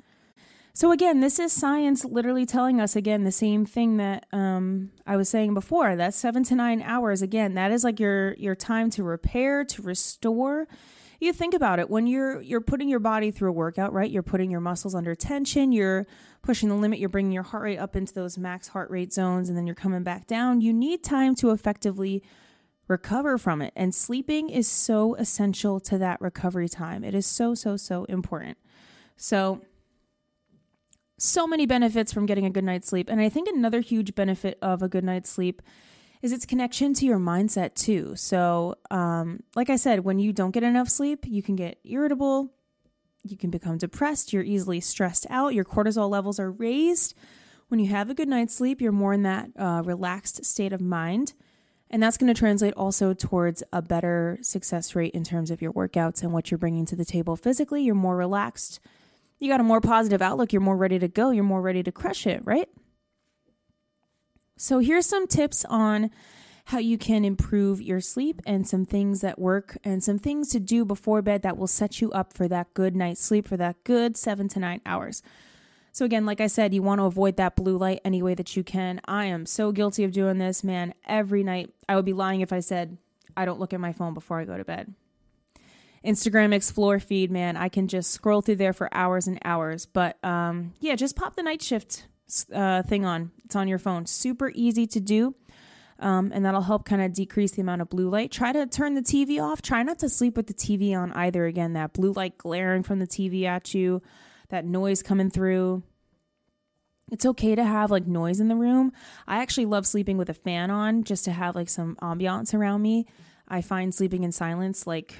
So 0.75 0.91
again, 0.91 1.19
this 1.19 1.37
is 1.37 1.53
science 1.53 2.03
literally 2.03 2.47
telling 2.47 2.81
us 2.81 2.95
again 2.95 3.25
the 3.25 3.31
same 3.31 3.63
thing 3.63 3.97
that 3.97 4.25
um, 4.31 4.89
I 5.05 5.17
was 5.17 5.29
saying 5.29 5.53
before. 5.53 5.95
That 5.95 6.15
seven 6.15 6.43
to 6.45 6.55
nine 6.55 6.81
hours 6.81 7.21
again, 7.21 7.53
that 7.53 7.71
is 7.71 7.83
like 7.83 7.99
your 7.99 8.33
your 8.35 8.55
time 8.55 8.89
to 8.91 9.03
repair, 9.03 9.63
to 9.65 9.81
restore. 9.83 10.67
You 11.19 11.31
think 11.31 11.53
about 11.53 11.77
it 11.77 11.91
when 11.91 12.07
you're 12.07 12.41
you're 12.41 12.59
putting 12.59 12.89
your 12.89 12.99
body 12.99 13.29
through 13.29 13.51
a 13.51 13.53
workout, 13.53 13.93
right? 13.93 14.09
You're 14.09 14.23
putting 14.23 14.49
your 14.49 14.61
muscles 14.61 14.95
under 14.95 15.13
tension. 15.13 15.71
You're 15.71 16.07
pushing 16.41 16.69
the 16.69 16.75
limit. 16.75 16.97
You're 16.97 17.07
bringing 17.07 17.31
your 17.31 17.43
heart 17.43 17.63
rate 17.63 17.77
up 17.77 17.95
into 17.95 18.11
those 18.11 18.39
max 18.39 18.69
heart 18.69 18.89
rate 18.89 19.13
zones, 19.13 19.49
and 19.49 19.57
then 19.57 19.67
you're 19.67 19.75
coming 19.75 20.01
back 20.01 20.25
down. 20.25 20.59
You 20.59 20.73
need 20.73 21.03
time 21.03 21.35
to 21.35 21.51
effectively 21.51 22.23
recover 22.87 23.37
from 23.37 23.61
it, 23.61 23.73
and 23.75 23.93
sleeping 23.93 24.49
is 24.49 24.67
so 24.67 25.13
essential 25.15 25.79
to 25.81 25.99
that 25.99 26.19
recovery 26.19 26.67
time. 26.67 27.03
It 27.03 27.13
is 27.13 27.27
so 27.27 27.53
so 27.53 27.77
so 27.77 28.05
important. 28.05 28.57
So 29.15 29.61
so 31.17 31.47
many 31.47 31.65
benefits 31.65 32.11
from 32.11 32.25
getting 32.25 32.45
a 32.45 32.49
good 32.49 32.63
night's 32.63 32.87
sleep. 32.87 33.09
And 33.09 33.21
I 33.21 33.29
think 33.29 33.47
another 33.47 33.81
huge 33.81 34.15
benefit 34.15 34.57
of 34.61 34.81
a 34.81 34.89
good 34.89 35.03
night's 35.03 35.29
sleep 35.29 35.61
is 36.21 36.31
its 36.31 36.45
connection 36.45 36.93
to 36.95 37.05
your 37.05 37.19
mindset 37.19 37.75
too. 37.75 38.15
So, 38.15 38.75
um, 38.89 39.41
like 39.55 39.69
I 39.69 39.75
said, 39.75 40.05
when 40.05 40.19
you 40.19 40.31
don't 40.31 40.51
get 40.51 40.63
enough 40.63 40.89
sleep, 40.89 41.25
you 41.27 41.43
can 41.43 41.55
get 41.55 41.79
irritable, 41.83 42.53
you 43.23 43.37
can 43.37 43.49
become 43.49 43.77
depressed, 43.77 44.33
you're 44.33 44.43
easily 44.43 44.79
stressed 44.79 45.27
out, 45.29 45.53
your 45.53 45.65
cortisol 45.65 46.09
levels 46.09 46.39
are 46.39 46.51
raised. 46.51 47.13
When 47.67 47.79
you 47.79 47.87
have 47.87 48.09
a 48.09 48.13
good 48.13 48.27
night's 48.27 48.55
sleep, 48.55 48.81
you're 48.81 48.91
more 48.91 49.13
in 49.13 49.23
that 49.23 49.49
uh, 49.57 49.81
relaxed 49.83 50.45
state 50.45 50.73
of 50.73 50.81
mind. 50.81 51.33
And 51.89 52.01
that's 52.01 52.17
going 52.17 52.33
to 52.33 52.39
translate 52.39 52.73
also 52.75 53.13
towards 53.13 53.61
a 53.71 53.81
better 53.81 54.39
success 54.41 54.95
rate 54.95 55.13
in 55.13 55.23
terms 55.23 55.51
of 55.51 55.61
your 55.61 55.73
workouts 55.73 56.23
and 56.23 56.33
what 56.33 56.49
you're 56.49 56.57
bringing 56.57 56.85
to 56.87 56.95
the 56.95 57.05
table 57.05 57.35
physically. 57.35 57.83
You're 57.83 57.95
more 57.95 58.17
relaxed 58.17 58.79
you 59.43 59.49
got 59.49 59.59
a 59.59 59.63
more 59.63 59.81
positive 59.81 60.21
outlook, 60.21 60.53
you're 60.53 60.61
more 60.61 60.77
ready 60.77 60.97
to 60.99 61.07
go, 61.07 61.31
you're 61.31 61.43
more 61.43 61.61
ready 61.61 61.83
to 61.83 61.91
crush 61.91 62.25
it, 62.25 62.41
right? 62.45 62.69
So, 64.55 64.79
here's 64.79 65.05
some 65.05 65.27
tips 65.27 65.65
on 65.65 66.09
how 66.65 66.77
you 66.77 66.97
can 66.97 67.25
improve 67.25 67.81
your 67.81 67.99
sleep 67.99 68.41
and 68.45 68.65
some 68.65 68.85
things 68.85 69.19
that 69.19 69.37
work 69.37 69.77
and 69.83 70.01
some 70.01 70.17
things 70.17 70.47
to 70.49 70.59
do 70.61 70.85
before 70.85 71.21
bed 71.21 71.41
that 71.41 71.57
will 71.57 71.67
set 71.67 71.99
you 71.99 72.09
up 72.11 72.31
for 72.31 72.47
that 72.47 72.73
good 72.73 72.95
night's 72.95 73.21
sleep 73.21 73.47
for 73.47 73.57
that 73.57 73.83
good 73.83 74.15
seven 74.15 74.47
to 74.47 74.59
nine 74.59 74.79
hours. 74.85 75.21
So, 75.91 76.05
again, 76.05 76.25
like 76.25 76.39
I 76.39 76.47
said, 76.47 76.73
you 76.73 76.81
want 76.81 76.99
to 76.99 77.05
avoid 77.05 77.35
that 77.35 77.57
blue 77.57 77.77
light 77.77 77.99
any 78.05 78.23
way 78.23 78.35
that 78.35 78.55
you 78.55 78.63
can. 78.63 79.01
I 79.05 79.25
am 79.25 79.45
so 79.45 79.73
guilty 79.73 80.05
of 80.05 80.13
doing 80.13 80.37
this, 80.37 80.63
man. 80.63 80.93
Every 81.05 81.43
night, 81.43 81.73
I 81.89 81.97
would 81.97 82.05
be 82.05 82.13
lying 82.13 82.39
if 82.39 82.53
I 82.53 82.61
said 82.61 82.97
I 83.35 83.43
don't 83.43 83.59
look 83.59 83.73
at 83.73 83.81
my 83.81 83.91
phone 83.91 84.13
before 84.13 84.39
I 84.39 84.45
go 84.45 84.57
to 84.57 84.63
bed. 84.63 84.93
Instagram 86.05 86.53
Explore 86.53 86.99
feed, 86.99 87.31
man, 87.31 87.55
I 87.55 87.69
can 87.69 87.87
just 87.87 88.11
scroll 88.11 88.41
through 88.41 88.57
there 88.57 88.73
for 88.73 88.93
hours 88.93 89.27
and 89.27 89.39
hours. 89.45 89.85
But 89.85 90.23
um, 90.23 90.73
yeah, 90.79 90.95
just 90.95 91.15
pop 91.15 91.35
the 91.35 91.43
night 91.43 91.61
shift 91.61 92.07
uh, 92.53 92.83
thing 92.83 93.05
on. 93.05 93.31
It's 93.45 93.55
on 93.55 93.67
your 93.67 93.79
phone. 93.79 94.05
Super 94.05 94.51
easy 94.53 94.87
to 94.87 94.99
do. 94.99 95.35
Um, 95.99 96.31
and 96.33 96.43
that'll 96.43 96.61
help 96.61 96.85
kind 96.85 97.01
of 97.01 97.13
decrease 97.13 97.51
the 97.51 97.61
amount 97.61 97.81
of 97.81 97.89
blue 97.89 98.09
light. 98.09 98.31
Try 98.31 98.51
to 98.51 98.65
turn 98.65 98.95
the 98.95 99.01
TV 99.01 99.41
off. 99.41 99.61
Try 99.61 99.83
not 99.83 99.99
to 99.99 100.09
sleep 100.09 100.35
with 100.35 100.47
the 100.47 100.53
TV 100.53 100.97
on 100.97 101.13
either. 101.13 101.45
Again, 101.45 101.73
that 101.73 101.93
blue 101.93 102.11
light 102.11 102.37
glaring 102.37 102.83
from 102.83 102.99
the 102.99 103.07
TV 103.07 103.45
at 103.45 103.73
you, 103.73 104.01
that 104.49 104.65
noise 104.65 105.01
coming 105.01 105.29
through. 105.29 105.83
It's 107.11 107.25
okay 107.25 107.55
to 107.55 107.63
have 107.63 107.91
like 107.91 108.07
noise 108.07 108.39
in 108.39 108.47
the 108.47 108.55
room. 108.55 108.91
I 109.27 109.37
actually 109.37 109.65
love 109.65 109.85
sleeping 109.85 110.17
with 110.17 110.29
a 110.29 110.33
fan 110.33 110.71
on 110.71 111.03
just 111.03 111.25
to 111.25 111.31
have 111.31 111.55
like 111.55 111.69
some 111.69 111.95
ambiance 112.01 112.53
around 112.53 112.81
me. 112.81 113.05
I 113.47 113.61
find 113.61 113.93
sleeping 113.93 114.23
in 114.23 114.31
silence 114.31 114.87
like 114.87 115.15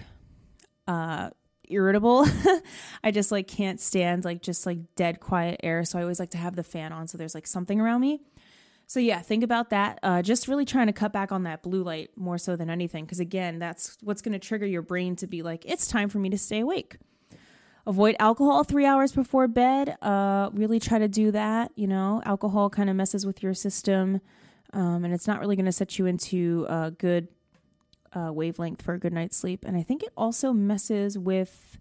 uh 0.88 1.30
irritable. 1.70 2.26
I 3.04 3.12
just 3.12 3.32
like 3.32 3.48
can't 3.48 3.80
stand 3.80 4.26
like 4.26 4.42
just 4.42 4.66
like 4.66 4.80
dead 4.96 5.20
quiet 5.20 5.60
air. 5.64 5.84
So 5.86 6.00
I 6.00 6.02
always 6.02 6.20
like 6.20 6.32
to 6.32 6.38
have 6.38 6.56
the 6.56 6.64
fan 6.64 6.92
on 6.92 7.08
so 7.08 7.18
there's 7.18 7.36
like 7.36 7.48
something 7.48 7.80
around 7.80 8.02
me. 8.02 8.22
So 8.86 9.00
yeah, 9.00 9.22
think 9.22 9.44
about 9.44 9.70
that. 9.70 10.00
Uh, 10.04 10.22
just 10.22 10.48
really 10.48 10.66
trying 10.66 10.88
to 10.88 10.94
cut 10.94 11.14
back 11.14 11.32
on 11.32 11.44
that 11.44 11.64
blue 11.64 11.84
light 11.84 12.12
more 12.16 12.38
so 12.38 12.56
than 12.56 12.70
anything, 12.70 13.06
because 13.06 13.20
again, 13.20 13.58
that's 13.58 13.98
what's 14.02 14.22
going 14.22 14.34
to 14.34 14.40
trigger 14.40 14.66
your 14.66 14.82
brain 14.82 15.16
to 15.18 15.28
be 15.28 15.42
like, 15.42 15.66
it's 15.66 15.88
time 15.88 16.10
for 16.10 16.20
me 16.20 16.30
to 16.30 16.38
stay 16.38 16.60
awake. 16.60 16.98
Avoid 17.88 18.16
alcohol 18.20 18.64
three 18.64 18.86
hours 18.86 19.12
before 19.12 19.48
bed. 19.48 19.98
Uh, 20.02 20.50
really 20.54 20.80
try 20.80 21.00
to 21.00 21.08
do 21.08 21.32
that. 21.32 21.72
You 21.76 21.88
know, 21.88 22.22
alcohol 22.26 22.70
kind 22.70 22.90
of 22.90 22.96
messes 22.96 23.26
with 23.26 23.42
your 23.42 23.54
system, 23.54 24.22
um, 24.74 25.04
and 25.04 25.14
it's 25.14 25.28
not 25.28 25.40
really 25.40 25.56
going 25.56 25.66
to 25.66 25.72
set 25.72 25.98
you 25.98 26.06
into 26.06 26.66
a 26.70 26.92
good 26.92 27.28
uh, 28.16 28.32
wavelength 28.32 28.82
for 28.82 28.94
a 28.94 29.00
good 29.00 29.14
night's 29.14 29.38
sleep. 29.38 29.66
And 29.66 29.78
I 29.78 29.84
think 29.84 30.04
it 30.04 30.12
also 30.16 30.54
messes 30.54 31.18
with, 31.18 31.78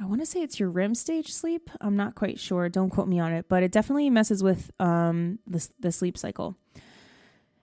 I 0.00 0.04
want 0.04 0.20
to 0.20 0.26
say 0.26 0.42
it's 0.42 0.58
your 0.60 0.70
REM 0.70 0.94
stage 0.94 1.32
sleep. 1.32 1.70
I'm 1.80 1.96
not 1.96 2.14
quite 2.14 2.38
sure. 2.38 2.68
Don't 2.68 2.90
quote 2.90 3.08
me 3.08 3.20
on 3.20 3.32
it, 3.32 3.46
but 3.48 3.62
it 3.62 3.72
definitely 3.72 4.10
messes 4.10 4.42
with 4.42 4.70
um, 4.80 5.38
the, 5.46 5.66
the 5.80 5.92
sleep 5.92 6.16
cycle. 6.18 6.56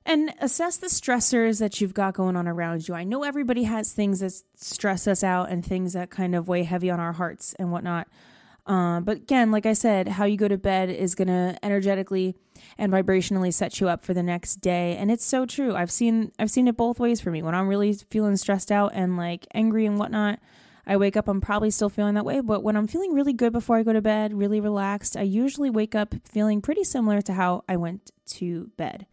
And 0.08 0.34
assess 0.39 0.78
the 0.78 0.88
stressors 0.88 1.60
that 1.60 1.82
you've 1.82 1.95
got 1.95 2.13
going 2.13 2.36
on 2.36 2.47
around 2.47 2.88
you. 2.88 2.93
I 2.93 3.04
know 3.04 3.23
everybody 3.23 3.63
has 3.63 3.91
things 3.91 4.19
that 4.19 4.34
stress 4.56 5.08
us 5.08 5.23
out 5.23 5.49
and 5.49 5.65
things 5.65 5.93
that 5.93 6.12
kind 6.12 6.36
of 6.36 6.47
weigh 6.47 6.63
heavy 6.63 6.91
on 6.91 6.99
our 6.99 7.13
hearts 7.13 7.56
and 7.58 7.71
whatnot. 7.71 8.08
Uh, 8.67 8.99
but 8.99 9.17
again, 9.17 9.51
like 9.51 9.65
I 9.65 9.73
said, 9.73 10.08
how 10.08 10.25
you 10.25 10.38
go 10.38 10.47
to 10.47 10.58
bed 10.58 10.89
is 10.89 11.13
going 11.13 11.28
to 11.28 11.58
energetically 11.62 12.36
and 12.78 12.91
vibrationally 12.91 13.54
set 13.54 13.80
you 13.80 13.88
up 13.88 14.04
for 14.04 14.13
the 14.13 14.23
next 14.23 14.56
day, 14.56 14.95
and 14.97 15.12
it's 15.12 15.25
so 15.25 15.45
true. 15.45 15.75
I've 15.75 15.91
seen 15.91 16.32
I've 16.39 16.49
seen 16.49 16.67
it 16.67 16.75
both 16.75 16.99
ways 16.99 17.21
for 17.21 17.30
me. 17.30 17.43
When 17.43 17.54
I'm 17.54 17.67
really 17.67 17.93
feeling 17.93 18.38
stressed 18.38 18.71
out 18.71 18.91
and 18.95 19.17
like 19.17 19.45
angry 19.54 19.86
and 19.86 19.99
whatnot, 19.99 20.39
I 20.88 20.97
wake 20.97 21.15
up. 21.15 21.28
I'm 21.28 21.41
probably 21.41 21.69
still 21.69 21.89
feeling 21.89 22.15
that 22.15 22.25
way, 22.25 22.41
but 22.41 22.63
when 22.63 22.75
I'm 22.75 22.88
feeling 22.88 23.13
really 23.13 23.34
good 23.34 23.54
before 23.54 23.78
I 23.78 23.84
go 23.84 23.93
to 23.93 24.01
bed, 24.01 24.34
really 24.34 24.60
relaxed, 24.60 25.15
I 25.15 25.21
usually 25.21 25.69
wake 25.69 25.93
up 25.93 26.15
feeling 26.23 26.60
pretty 26.62 26.84
similar 26.84 27.21
to 27.21 27.34
how 27.34 27.63
I 27.69 27.78
went 27.78 28.12
to 28.28 28.71
bed. 28.78 29.06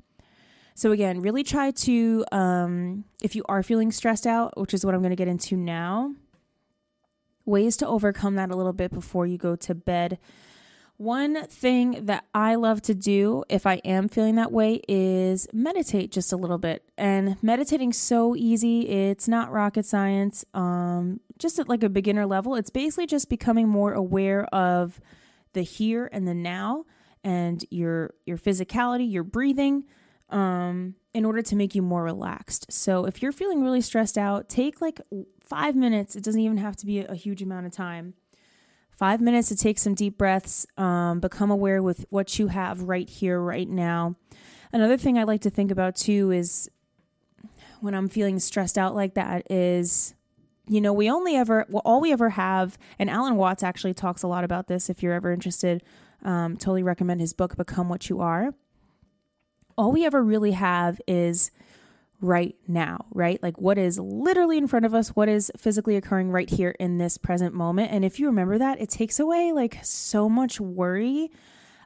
So 0.75 0.93
again, 0.93 1.21
really 1.21 1.45
try 1.45 1.73
to 1.73 2.25
um, 2.33 3.05
if 3.23 3.37
you 3.37 3.45
are 3.51 3.62
feeling 3.62 3.93
stressed 3.93 4.27
out, 4.27 4.59
which 4.59 4.73
is 4.73 4.87
what 4.87 4.95
I'm 4.95 5.03
going 5.03 5.11
to 5.11 5.17
get 5.17 5.29
into 5.29 5.57
now 5.57 6.15
ways 7.44 7.76
to 7.78 7.87
overcome 7.87 8.37
that 8.37 8.50
a 8.50 8.57
little 8.57 8.72
bit 8.72 8.92
before 8.92 9.26
you 9.26 9.38
go 9.38 9.57
to 9.57 9.74
bed. 9.74 10.18
One 10.96 11.46
thing 11.46 12.07
that 12.07 12.26
I 12.33 12.55
love 12.55 12.81
to 12.83 12.94
do 12.94 13.42
if 13.48 13.66
I 13.66 13.76
am 13.85 14.09
feeling 14.09 14.37
that 14.37 14.52
way 14.52 14.83
is 14.87 15.48
meditate 15.52 16.12
just 16.12 16.33
a 16.33 16.37
little 16.37 16.59
bit. 16.59 16.85
And 16.96 17.42
meditating 17.42 17.92
so 17.92 18.37
easy. 18.37 18.88
It's 18.88 19.26
not 19.26 19.50
rocket 19.50 19.85
science. 19.85 20.44
Um 20.55 21.20
just 21.38 21.59
at 21.59 21.68
like 21.68 21.83
a 21.83 21.88
beginner 21.88 22.24
level, 22.24 22.55
it's 22.55 22.70
basically 22.70 23.07
just 23.07 23.28
becoming 23.28 23.68
more 23.68 23.92
aware 23.92 24.44
of 24.55 25.00
the 25.55 25.62
here 25.62 26.09
and 26.12 26.28
the 26.28 26.35
now 26.35 26.85
and 27.24 27.64
your 27.70 28.14
your 28.24 28.38
physicality, 28.38 29.11
your 29.11 29.24
breathing, 29.24 29.85
um, 30.33 30.95
in 31.14 31.25
order 31.25 31.42
to 31.42 31.57
make 31.57 31.75
you 31.75 31.83
more 31.83 32.03
relaxed. 32.03 32.73
So 32.73 33.05
if 33.05 33.23
you're 33.23 33.33
feeling 33.33 33.62
really 33.62 33.81
stressed 33.81 34.18
out, 34.18 34.49
take 34.49 34.81
like 34.81 35.01
five 35.45 35.77
minutes. 35.77 36.16
It 36.16 36.25
doesn't 36.25 36.40
even 36.40 36.57
have 36.57 36.77
to 36.77 36.87
be 36.87 37.01
a 37.01 37.14
huge 37.14 37.42
amount 37.42 37.66
of 37.66 37.73
time. 37.73 38.14
Five 38.90 39.21
minutes 39.21 39.49
to 39.49 39.57
take 39.57 39.79
some 39.79 39.95
deep 39.95 40.16
breaths, 40.16 40.66
um, 40.77 41.21
become 41.21 41.51
aware 41.51 41.83
with 41.83 42.07
what 42.11 42.38
you 42.38 42.49
have 42.49 42.83
right 42.83 43.09
here, 43.09 43.40
right 43.40 43.68
now. 43.68 44.16
Another 44.73 44.97
thing 44.97 45.18
I 45.18 45.25
like 45.25 45.40
to 45.42 45.51
think 45.51 45.71
about 45.71 45.97
too 45.97 46.31
is 46.31 46.71
when 47.81 47.95
I'm 47.95 48.09
feeling 48.09 48.38
stressed 48.38 48.79
out 48.79 48.95
like 48.95 49.14
that 49.14 49.51
is 49.51 50.14
you 50.68 50.81
know, 50.81 50.92
we 50.92 51.11
only 51.11 51.35
ever, 51.35 51.66
well, 51.68 51.83
all 51.85 52.01
we 52.01 52.12
ever 52.12 52.31
have, 52.31 52.79
and 52.97 53.11
Alan 53.11 53.37
Watts 53.37 53.64
actually 53.64 53.95
talks 53.95 54.23
a 54.23 54.29
lot 54.29 54.45
about 54.45 54.68
this 54.68 54.88
if 54.88 55.03
you're 55.03 55.12
ever 55.12 55.33
interested. 55.33 55.83
Um, 56.25 56.57
totally 56.57 56.85
recommend 56.85 57.21
his 57.21 57.33
book, 57.33 57.57
Become 57.57 57.88
What 57.88 58.09
You 58.09 58.21
Are. 58.21 58.55
All 59.76 59.92
we 59.92 60.04
ever 60.06 60.22
really 60.22 60.52
have 60.52 61.00
is 61.06 61.50
right 62.20 62.54
now, 62.68 63.06
right? 63.12 63.42
Like 63.42 63.58
what 63.58 63.76
is 63.76 63.98
literally 63.98 64.56
in 64.56 64.68
front 64.68 64.87
of 64.87 64.94
us, 64.94 65.11
what 65.11 65.28
is 65.28 65.50
physically 65.56 65.96
occurring 65.96 66.30
right 66.30 66.48
here 66.48 66.74
in 66.78 66.98
this 66.98 67.18
present 67.18 67.52
moment. 67.52 67.90
And 67.90 68.04
if 68.04 68.20
you 68.20 68.26
remember 68.26 68.58
that, 68.58 68.80
it 68.80 68.88
takes 68.88 69.18
away 69.18 69.52
like 69.52 69.78
so 69.82 70.28
much 70.28 70.61
worry 70.61 71.30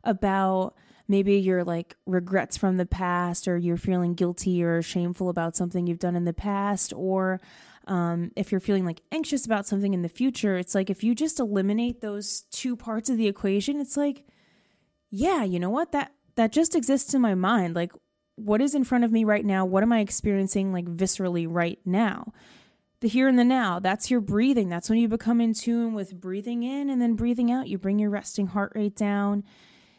about 0.04 0.74
maybe 1.08 1.36
your 1.36 1.64
like 1.64 1.96
regrets 2.04 2.56
from 2.56 2.76
the 2.76 2.86
past 2.86 3.48
or 3.48 3.56
you're 3.56 3.76
feeling 3.76 4.14
guilty 4.14 4.62
or 4.62 4.82
shameful 4.82 5.30
about 5.30 5.56
something 5.56 5.86
you've 5.86 5.98
done 5.98 6.16
in 6.16 6.24
the 6.24 6.32
past 6.34 6.92
or 6.94 7.40
um, 7.86 8.32
if 8.34 8.50
you're 8.50 8.60
feeling 8.60 8.84
like 8.84 9.02
anxious 9.12 9.46
about 9.46 9.66
something 9.66 9.94
in 9.94 10.02
the 10.02 10.08
future, 10.08 10.56
it's 10.56 10.74
like 10.74 10.90
if 10.90 11.04
you 11.04 11.14
just 11.14 11.38
eliminate 11.38 12.00
those 12.00 12.42
two 12.50 12.76
parts 12.76 13.08
of 13.08 13.16
the 13.16 13.28
equation, 13.28 13.80
it's 13.80 13.96
like, 13.96 14.24
yeah, 15.08 15.44
you 15.44 15.60
know 15.60 15.70
what? 15.70 15.92
That 15.92 16.12
that 16.36 16.52
just 16.52 16.74
exists 16.74 17.14
in 17.14 17.20
my 17.20 17.34
mind. 17.34 17.74
Like, 17.74 17.92
what 18.36 18.60
is 18.60 18.74
in 18.74 18.84
front 18.84 19.04
of 19.04 19.12
me 19.12 19.24
right 19.24 19.44
now? 19.44 19.64
What 19.64 19.82
am 19.82 19.92
I 19.92 20.00
experiencing 20.00 20.72
like 20.72 20.84
viscerally 20.84 21.46
right 21.48 21.78
now? 21.84 22.32
The 23.00 23.08
here 23.08 23.28
and 23.28 23.38
the 23.38 23.44
now, 23.44 23.78
that's 23.78 24.10
your 24.10 24.20
breathing. 24.20 24.68
That's 24.68 24.88
when 24.88 24.98
you 24.98 25.08
become 25.08 25.40
in 25.40 25.52
tune 25.52 25.94
with 25.94 26.18
breathing 26.18 26.62
in 26.62 26.88
and 26.88 27.00
then 27.00 27.14
breathing 27.14 27.50
out. 27.50 27.68
You 27.68 27.76
bring 27.78 27.98
your 27.98 28.10
resting 28.10 28.48
heart 28.48 28.72
rate 28.74 28.96
down 28.96 29.44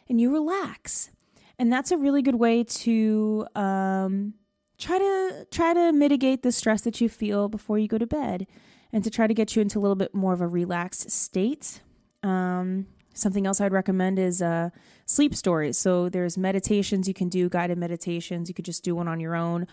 and 0.08 0.20
you 0.20 0.32
relax. 0.32 1.10
And 1.58 1.72
that's 1.72 1.90
a 1.90 1.96
really 1.96 2.22
good 2.22 2.36
way 2.36 2.64
to 2.64 3.46
um, 3.54 4.34
try 4.78 4.98
to 4.98 5.46
try 5.50 5.74
to 5.74 5.92
mitigate 5.92 6.42
the 6.42 6.52
stress 6.52 6.82
that 6.82 7.00
you 7.00 7.08
feel 7.08 7.48
before 7.48 7.78
you 7.78 7.88
go 7.88 7.98
to 7.98 8.06
bed 8.06 8.46
and 8.92 9.04
to 9.04 9.10
try 9.10 9.26
to 9.26 9.34
get 9.34 9.54
you 9.54 9.62
into 9.62 9.78
a 9.78 9.80
little 9.80 9.96
bit 9.96 10.14
more 10.14 10.32
of 10.32 10.40
a 10.40 10.48
relaxed 10.48 11.10
state 11.10 11.82
um, 12.22 12.86
something 13.18 13.46
else 13.46 13.60
i'd 13.60 13.72
recommend 13.72 14.18
is 14.18 14.40
uh, 14.42 14.70
sleep 15.06 15.34
stories 15.34 15.78
so 15.78 16.08
there's 16.08 16.38
meditations 16.38 17.08
you 17.08 17.14
can 17.14 17.28
do 17.28 17.48
guided 17.48 17.78
meditations 17.78 18.48
you 18.48 18.54
could 18.54 18.64
just 18.64 18.84
do 18.84 18.94
one 18.94 19.08
on 19.08 19.20
your 19.20 19.34
own 19.34 19.66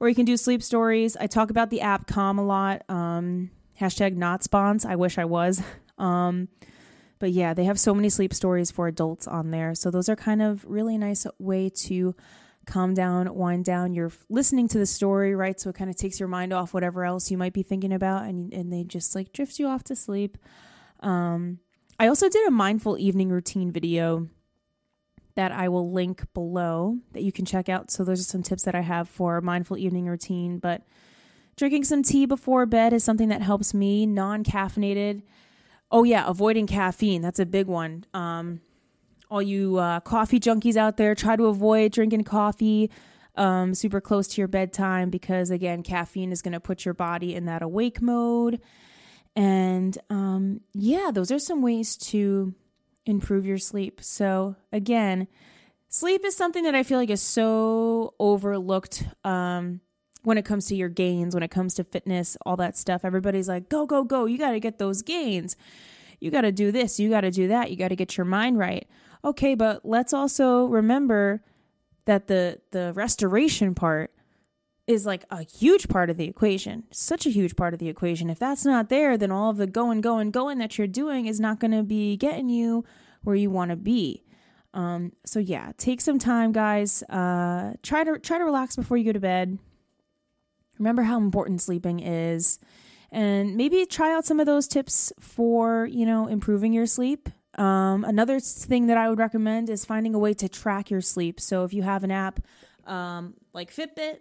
or 0.00 0.08
you 0.08 0.14
can 0.14 0.24
do 0.24 0.36
sleep 0.36 0.62
stories 0.62 1.16
i 1.18 1.26
talk 1.26 1.50
about 1.50 1.70
the 1.70 1.80
app 1.80 2.06
calm 2.06 2.38
a 2.38 2.44
lot 2.44 2.82
um, 2.88 3.50
hashtag 3.80 4.16
not 4.16 4.42
spons 4.42 4.84
i 4.84 4.96
wish 4.96 5.18
i 5.18 5.24
was 5.24 5.62
um, 5.98 6.48
but 7.18 7.30
yeah 7.30 7.54
they 7.54 7.64
have 7.64 7.78
so 7.78 7.94
many 7.94 8.08
sleep 8.08 8.32
stories 8.32 8.70
for 8.70 8.86
adults 8.86 9.26
on 9.26 9.50
there 9.50 9.74
so 9.74 9.90
those 9.90 10.08
are 10.08 10.16
kind 10.16 10.42
of 10.42 10.64
really 10.64 10.98
nice 10.98 11.26
way 11.38 11.68
to 11.68 12.14
calm 12.66 12.94
down, 12.94 13.34
wind 13.34 13.64
down. 13.64 13.94
You're 13.94 14.12
listening 14.28 14.68
to 14.68 14.78
the 14.78 14.86
story, 14.86 15.34
right? 15.34 15.58
So 15.58 15.70
it 15.70 15.76
kind 15.76 15.90
of 15.90 15.96
takes 15.96 16.20
your 16.20 16.28
mind 16.28 16.52
off 16.52 16.74
whatever 16.74 17.04
else 17.04 17.30
you 17.30 17.38
might 17.38 17.52
be 17.52 17.62
thinking 17.62 17.92
about, 17.92 18.24
and 18.24 18.52
and 18.52 18.72
they 18.72 18.84
just 18.84 19.14
like 19.14 19.32
drift 19.32 19.58
you 19.58 19.66
off 19.66 19.84
to 19.84 19.96
sleep. 19.96 20.38
Um, 21.00 21.58
I 22.02 22.08
also 22.08 22.28
did 22.28 22.48
a 22.48 22.50
mindful 22.50 22.98
evening 22.98 23.28
routine 23.28 23.70
video 23.70 24.26
that 25.36 25.52
I 25.52 25.68
will 25.68 25.92
link 25.92 26.24
below 26.34 26.98
that 27.12 27.22
you 27.22 27.30
can 27.30 27.44
check 27.44 27.68
out. 27.68 27.92
So 27.92 28.02
those 28.02 28.18
are 28.18 28.24
some 28.24 28.42
tips 28.42 28.64
that 28.64 28.74
I 28.74 28.80
have 28.80 29.08
for 29.08 29.40
mindful 29.40 29.78
evening 29.78 30.06
routine. 30.06 30.58
But 30.58 30.82
drinking 31.56 31.84
some 31.84 32.02
tea 32.02 32.26
before 32.26 32.66
bed 32.66 32.92
is 32.92 33.04
something 33.04 33.28
that 33.28 33.40
helps 33.40 33.72
me. 33.72 34.04
Non 34.04 34.42
caffeinated. 34.42 35.22
Oh 35.92 36.02
yeah, 36.02 36.26
avoiding 36.26 36.66
caffeine. 36.66 37.22
That's 37.22 37.38
a 37.38 37.46
big 37.46 37.68
one. 37.68 38.04
Um, 38.12 38.62
all 39.30 39.40
you 39.40 39.76
uh, 39.76 40.00
coffee 40.00 40.40
junkies 40.40 40.76
out 40.76 40.96
there, 40.96 41.14
try 41.14 41.36
to 41.36 41.46
avoid 41.46 41.92
drinking 41.92 42.24
coffee 42.24 42.90
um, 43.36 43.74
super 43.74 44.00
close 44.00 44.26
to 44.26 44.40
your 44.40 44.48
bedtime 44.48 45.08
because, 45.08 45.52
again, 45.52 45.84
caffeine 45.84 46.32
is 46.32 46.42
going 46.42 46.52
to 46.52 46.58
put 46.58 46.84
your 46.84 46.94
body 46.94 47.36
in 47.36 47.44
that 47.44 47.62
awake 47.62 48.02
mode. 48.02 48.60
And 49.34 49.96
um, 50.10 50.60
yeah, 50.74 51.10
those 51.12 51.30
are 51.30 51.38
some 51.38 51.62
ways 51.62 51.96
to 51.98 52.54
improve 53.06 53.46
your 53.46 53.58
sleep. 53.58 54.00
So, 54.02 54.56
again, 54.72 55.26
sleep 55.88 56.24
is 56.24 56.36
something 56.36 56.64
that 56.64 56.74
I 56.74 56.82
feel 56.82 56.98
like 56.98 57.10
is 57.10 57.22
so 57.22 58.14
overlooked 58.18 59.04
um, 59.24 59.80
when 60.22 60.38
it 60.38 60.44
comes 60.44 60.66
to 60.66 60.76
your 60.76 60.88
gains, 60.88 61.34
when 61.34 61.42
it 61.42 61.50
comes 61.50 61.74
to 61.74 61.84
fitness, 61.84 62.36
all 62.44 62.56
that 62.56 62.76
stuff. 62.76 63.04
Everybody's 63.04 63.48
like, 63.48 63.68
go, 63.68 63.86
go, 63.86 64.04
go. 64.04 64.26
You 64.26 64.38
got 64.38 64.52
to 64.52 64.60
get 64.60 64.78
those 64.78 65.02
gains. 65.02 65.56
You 66.20 66.30
got 66.30 66.42
to 66.42 66.52
do 66.52 66.70
this. 66.70 67.00
You 67.00 67.10
got 67.10 67.22
to 67.22 67.30
do 67.30 67.48
that. 67.48 67.70
You 67.70 67.76
got 67.76 67.88
to 67.88 67.96
get 67.96 68.16
your 68.16 68.26
mind 68.26 68.58
right. 68.58 68.86
Okay, 69.24 69.54
but 69.54 69.84
let's 69.84 70.12
also 70.12 70.66
remember 70.66 71.42
that 72.04 72.26
the 72.26 72.60
the 72.72 72.92
restoration 72.94 73.74
part 73.74 74.12
is 74.92 75.06
like 75.06 75.24
a 75.30 75.42
huge 75.42 75.88
part 75.88 76.10
of 76.10 76.16
the 76.16 76.24
equation. 76.24 76.84
Such 76.90 77.26
a 77.26 77.30
huge 77.30 77.56
part 77.56 77.74
of 77.74 77.80
the 77.80 77.88
equation. 77.88 78.30
If 78.30 78.38
that's 78.38 78.64
not 78.64 78.88
there, 78.88 79.16
then 79.18 79.32
all 79.32 79.50
of 79.50 79.56
the 79.56 79.66
going, 79.66 80.00
going, 80.00 80.30
going 80.30 80.58
that 80.58 80.78
you're 80.78 80.86
doing 80.86 81.26
is 81.26 81.40
not 81.40 81.58
going 81.58 81.72
to 81.72 81.82
be 81.82 82.16
getting 82.16 82.48
you 82.48 82.84
where 83.22 83.36
you 83.36 83.50
want 83.50 83.70
to 83.70 83.76
be. 83.76 84.22
Um, 84.74 85.12
so 85.24 85.38
yeah, 85.38 85.72
take 85.76 86.00
some 86.00 86.18
time, 86.18 86.52
guys. 86.52 87.02
Uh, 87.04 87.74
try 87.82 88.04
to 88.04 88.18
try 88.18 88.38
to 88.38 88.44
relax 88.44 88.76
before 88.76 88.96
you 88.96 89.04
go 89.04 89.12
to 89.12 89.20
bed. 89.20 89.58
Remember 90.78 91.02
how 91.02 91.18
important 91.18 91.60
sleeping 91.60 92.00
is, 92.00 92.58
and 93.10 93.56
maybe 93.56 93.84
try 93.84 94.12
out 94.14 94.24
some 94.24 94.40
of 94.40 94.46
those 94.46 94.66
tips 94.66 95.12
for 95.20 95.86
you 95.86 96.06
know 96.06 96.26
improving 96.26 96.72
your 96.72 96.86
sleep. 96.86 97.28
Um, 97.58 98.04
another 98.04 98.40
thing 98.40 98.86
that 98.86 98.96
I 98.96 99.10
would 99.10 99.18
recommend 99.18 99.68
is 99.68 99.84
finding 99.84 100.14
a 100.14 100.18
way 100.18 100.32
to 100.34 100.48
track 100.48 100.90
your 100.90 101.02
sleep. 101.02 101.38
So 101.38 101.64
if 101.64 101.74
you 101.74 101.82
have 101.82 102.02
an 102.02 102.10
app 102.10 102.40
um, 102.86 103.34
like 103.52 103.70
Fitbit, 103.74 104.20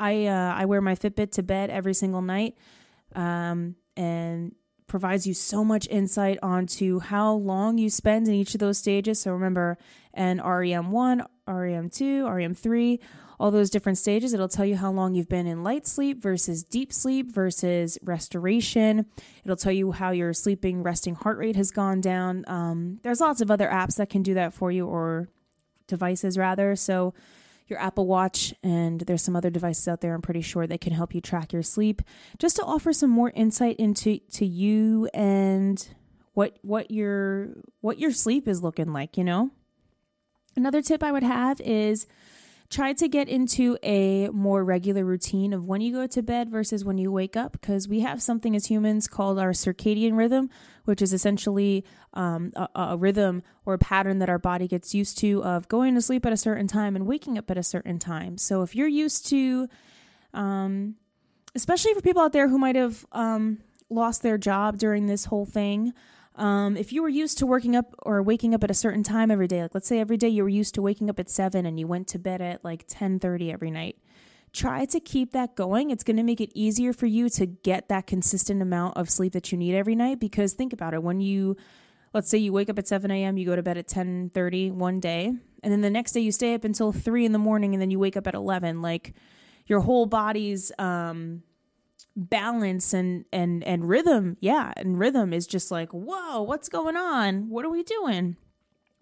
I 0.00 0.26
uh, 0.26 0.54
I 0.54 0.64
wear 0.64 0.80
my 0.80 0.96
Fitbit 0.96 1.32
to 1.32 1.42
bed 1.42 1.70
every 1.70 1.94
single 1.94 2.22
night, 2.22 2.56
um, 3.14 3.76
and 3.96 4.54
provides 4.86 5.26
you 5.26 5.34
so 5.34 5.64
much 5.64 5.86
insight 5.88 6.38
onto 6.42 6.98
how 6.98 7.34
long 7.34 7.78
you 7.78 7.88
spend 7.88 8.26
in 8.26 8.34
each 8.34 8.54
of 8.54 8.60
those 8.60 8.78
stages. 8.78 9.20
So 9.20 9.32
remember, 9.32 9.78
NREM 10.16 10.88
one, 10.88 11.24
REM 11.46 11.90
two, 11.90 12.28
REM 12.28 12.54
three 12.54 12.98
all 13.40 13.50
those 13.50 13.70
different 13.70 13.96
stages. 13.96 14.34
It'll 14.34 14.48
tell 14.48 14.66
you 14.66 14.76
how 14.76 14.92
long 14.92 15.14
you've 15.14 15.28
been 15.28 15.46
in 15.46 15.62
light 15.62 15.86
sleep 15.86 16.22
versus 16.22 16.62
deep 16.62 16.92
sleep 16.92 17.32
versus 17.32 17.98
restoration. 18.02 19.06
It'll 19.42 19.56
tell 19.56 19.72
you 19.72 19.92
how 19.92 20.10
your 20.10 20.34
sleeping 20.34 20.82
resting 20.82 21.14
heart 21.14 21.38
rate 21.38 21.56
has 21.56 21.70
gone 21.70 22.02
down. 22.02 22.44
Um, 22.46 23.00
there's 23.02 23.18
lots 23.18 23.40
of 23.40 23.50
other 23.50 23.66
apps 23.66 23.96
that 23.96 24.10
can 24.10 24.22
do 24.22 24.34
that 24.34 24.52
for 24.52 24.70
you, 24.70 24.86
or 24.86 25.30
devices 25.86 26.36
rather. 26.36 26.76
So 26.76 27.14
your 27.70 27.78
Apple 27.80 28.06
Watch, 28.06 28.52
and 28.62 29.00
there's 29.02 29.22
some 29.22 29.36
other 29.36 29.50
devices 29.50 29.88
out 29.88 30.00
there. 30.00 30.14
I'm 30.14 30.22
pretty 30.22 30.42
sure 30.42 30.66
that 30.66 30.80
can 30.80 30.92
help 30.92 31.14
you 31.14 31.20
track 31.20 31.52
your 31.52 31.62
sleep, 31.62 32.02
just 32.38 32.56
to 32.56 32.64
offer 32.64 32.92
some 32.92 33.10
more 33.10 33.30
insight 33.34 33.76
into 33.76 34.18
to 34.32 34.44
you 34.44 35.08
and 35.14 35.88
what 36.34 36.58
what 36.62 36.90
your 36.90 37.50
what 37.80 37.98
your 37.98 38.12
sleep 38.12 38.46
is 38.48 38.62
looking 38.62 38.92
like. 38.92 39.16
You 39.16 39.24
know, 39.24 39.50
another 40.56 40.82
tip 40.82 41.02
I 41.02 41.12
would 41.12 41.22
have 41.22 41.60
is 41.60 42.06
try 42.70 42.92
to 42.92 43.08
get 43.08 43.28
into 43.28 43.76
a 43.82 44.28
more 44.28 44.64
regular 44.64 45.04
routine 45.04 45.52
of 45.52 45.66
when 45.66 45.80
you 45.80 45.92
go 45.92 46.06
to 46.06 46.22
bed 46.22 46.48
versus 46.48 46.84
when 46.84 46.98
you 46.98 47.10
wake 47.10 47.36
up 47.36 47.52
because 47.52 47.88
we 47.88 48.00
have 48.00 48.22
something 48.22 48.54
as 48.54 48.66
humans 48.66 49.08
called 49.08 49.38
our 49.38 49.50
circadian 49.50 50.16
rhythm 50.16 50.48
which 50.84 51.02
is 51.02 51.12
essentially 51.12 51.84
um, 52.14 52.52
a, 52.56 52.68
a, 52.74 52.96
rhythm 52.96 53.42
or 53.64 53.74
a 53.74 53.78
pattern 53.78 54.18
that 54.18 54.28
our 54.28 54.38
body 54.38 54.66
gets 54.66 54.94
used 54.94 55.18
to 55.18 55.42
of 55.44 55.68
going 55.68 55.94
to 55.94 56.00
sleep 56.00 56.24
at 56.26 56.32
a 56.32 56.36
certain 56.36 56.66
time 56.66 56.96
and 56.96 57.06
waking 57.06 57.38
up 57.38 57.50
at 57.50 57.56
a 57.56 57.62
certain 57.62 57.98
time. 57.98 58.36
So 58.36 58.62
if 58.62 58.74
you're 58.74 58.88
used 58.88 59.26
to 59.28 59.68
um, 60.34 60.96
especially 61.54 61.94
for 61.94 62.00
people 62.00 62.22
out 62.22 62.32
there 62.32 62.48
who 62.48 62.58
might 62.58 62.76
have 62.76 63.06
um, 63.12 63.58
lost 63.88 64.22
their 64.22 64.38
job 64.38 64.78
during 64.78 65.06
this 65.06 65.26
whole 65.26 65.46
thing 65.46 65.92
um, 66.40 66.76
if 66.76 66.90
you 66.90 67.02
were 67.02 67.08
used 67.08 67.36
to 67.38 67.46
working 67.46 67.76
up 67.76 67.94
or 68.02 68.22
waking 68.22 68.54
up 68.54 68.64
at 68.64 68.70
a 68.70 68.74
certain 68.74 69.02
time 69.02 69.30
every 69.30 69.46
day, 69.46 69.60
like 69.60 69.74
let's 69.74 69.86
say 69.86 70.00
every 70.00 70.16
day 70.16 70.28
you 70.28 70.42
were 70.42 70.48
used 70.48 70.74
to 70.74 70.82
waking 70.82 71.10
up 71.10 71.20
at 71.20 71.28
seven 71.28 71.66
and 71.66 71.78
you 71.78 71.86
went 71.86 72.08
to 72.08 72.18
bed 72.18 72.40
at 72.40 72.64
like 72.64 72.84
ten 72.88 73.20
thirty 73.20 73.52
every 73.52 73.70
night, 73.70 73.98
try 74.50 74.86
to 74.86 74.98
keep 74.98 75.32
that 75.32 75.54
going. 75.54 75.90
It's 75.90 76.02
going 76.02 76.16
to 76.16 76.22
make 76.22 76.40
it 76.40 76.50
easier 76.54 76.94
for 76.94 77.04
you 77.04 77.28
to 77.28 77.44
get 77.44 77.88
that 77.88 78.06
consistent 78.06 78.62
amount 78.62 78.96
of 78.96 79.10
sleep 79.10 79.34
that 79.34 79.52
you 79.52 79.58
need 79.58 79.74
every 79.74 79.94
night. 79.94 80.18
Because 80.18 80.54
think 80.54 80.72
about 80.72 80.94
it, 80.94 81.02
when 81.02 81.20
you 81.20 81.58
let's 82.14 82.30
say 82.30 82.38
you 82.38 82.52
wake 82.52 82.70
up 82.70 82.78
at 82.78 82.88
7 82.88 83.08
a.m 83.10 83.36
you 83.36 83.46
go 83.46 83.54
to 83.54 83.62
bed 83.62 83.78
at 83.78 83.86
10 83.86 84.30
30 84.34 84.72
one 84.72 84.98
day 84.98 85.26
and 85.62 85.72
then 85.72 85.80
the 85.80 85.90
next 85.90 86.10
day 86.10 86.20
you 86.20 86.32
stay 86.32 86.54
up 86.54 86.64
until 86.64 86.90
3 86.90 87.24
in 87.24 87.32
the 87.32 87.38
morning 87.38 87.72
and 87.72 87.80
then 87.80 87.90
you 87.90 88.00
wake 88.00 88.16
up 88.16 88.26
at 88.26 88.34
11 88.34 88.82
like 88.82 89.14
your 89.66 89.78
whole 89.78 90.06
body's 90.06 90.72
um 90.78 91.44
balance 92.16 92.92
and 92.92 93.24
and 93.32 93.62
and 93.64 93.88
rhythm 93.88 94.36
yeah 94.40 94.72
and 94.76 94.98
rhythm 94.98 95.32
is 95.32 95.46
just 95.46 95.70
like 95.70 95.90
whoa 95.92 96.42
what's 96.42 96.68
going 96.68 96.96
on 96.96 97.48
what 97.48 97.64
are 97.64 97.70
we 97.70 97.82
doing 97.82 98.36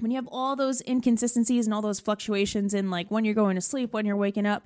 when 0.01 0.11
you 0.13 0.17
have 0.17 0.29
all 0.31 0.55
those 0.55 0.81
inconsistencies 0.87 1.67
and 1.67 1.75
all 1.75 1.83
those 1.83 2.01
fluctuations 2.01 2.73
in 2.73 2.91
like 2.91 3.11
when 3.11 3.25
you're 3.25 3.35
going 3.35 3.57
to 3.57 3.61
sleep, 3.61 3.93
when 3.93 4.07
you're 4.07 4.17
waking 4.17 4.47
up, 4.47 4.65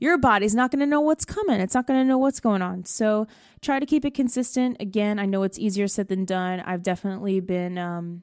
your 0.00 0.18
body's 0.18 0.54
not 0.54 0.70
going 0.70 0.80
to 0.80 0.86
know 0.86 1.00
what's 1.00 1.24
coming. 1.24 1.60
It's 1.60 1.74
not 1.74 1.86
going 1.86 2.00
to 2.00 2.04
know 2.04 2.18
what's 2.18 2.40
going 2.40 2.62
on. 2.62 2.84
So 2.84 3.26
try 3.60 3.78
to 3.78 3.86
keep 3.86 4.04
it 4.04 4.14
consistent. 4.14 4.76
Again, 4.80 5.18
I 5.18 5.26
know 5.26 5.42
it's 5.42 5.58
easier 5.58 5.88
said 5.88 6.08
than 6.08 6.24
done. 6.24 6.60
I've 6.60 6.82
definitely 6.82 7.40
been 7.40 7.78
um, 7.78 8.22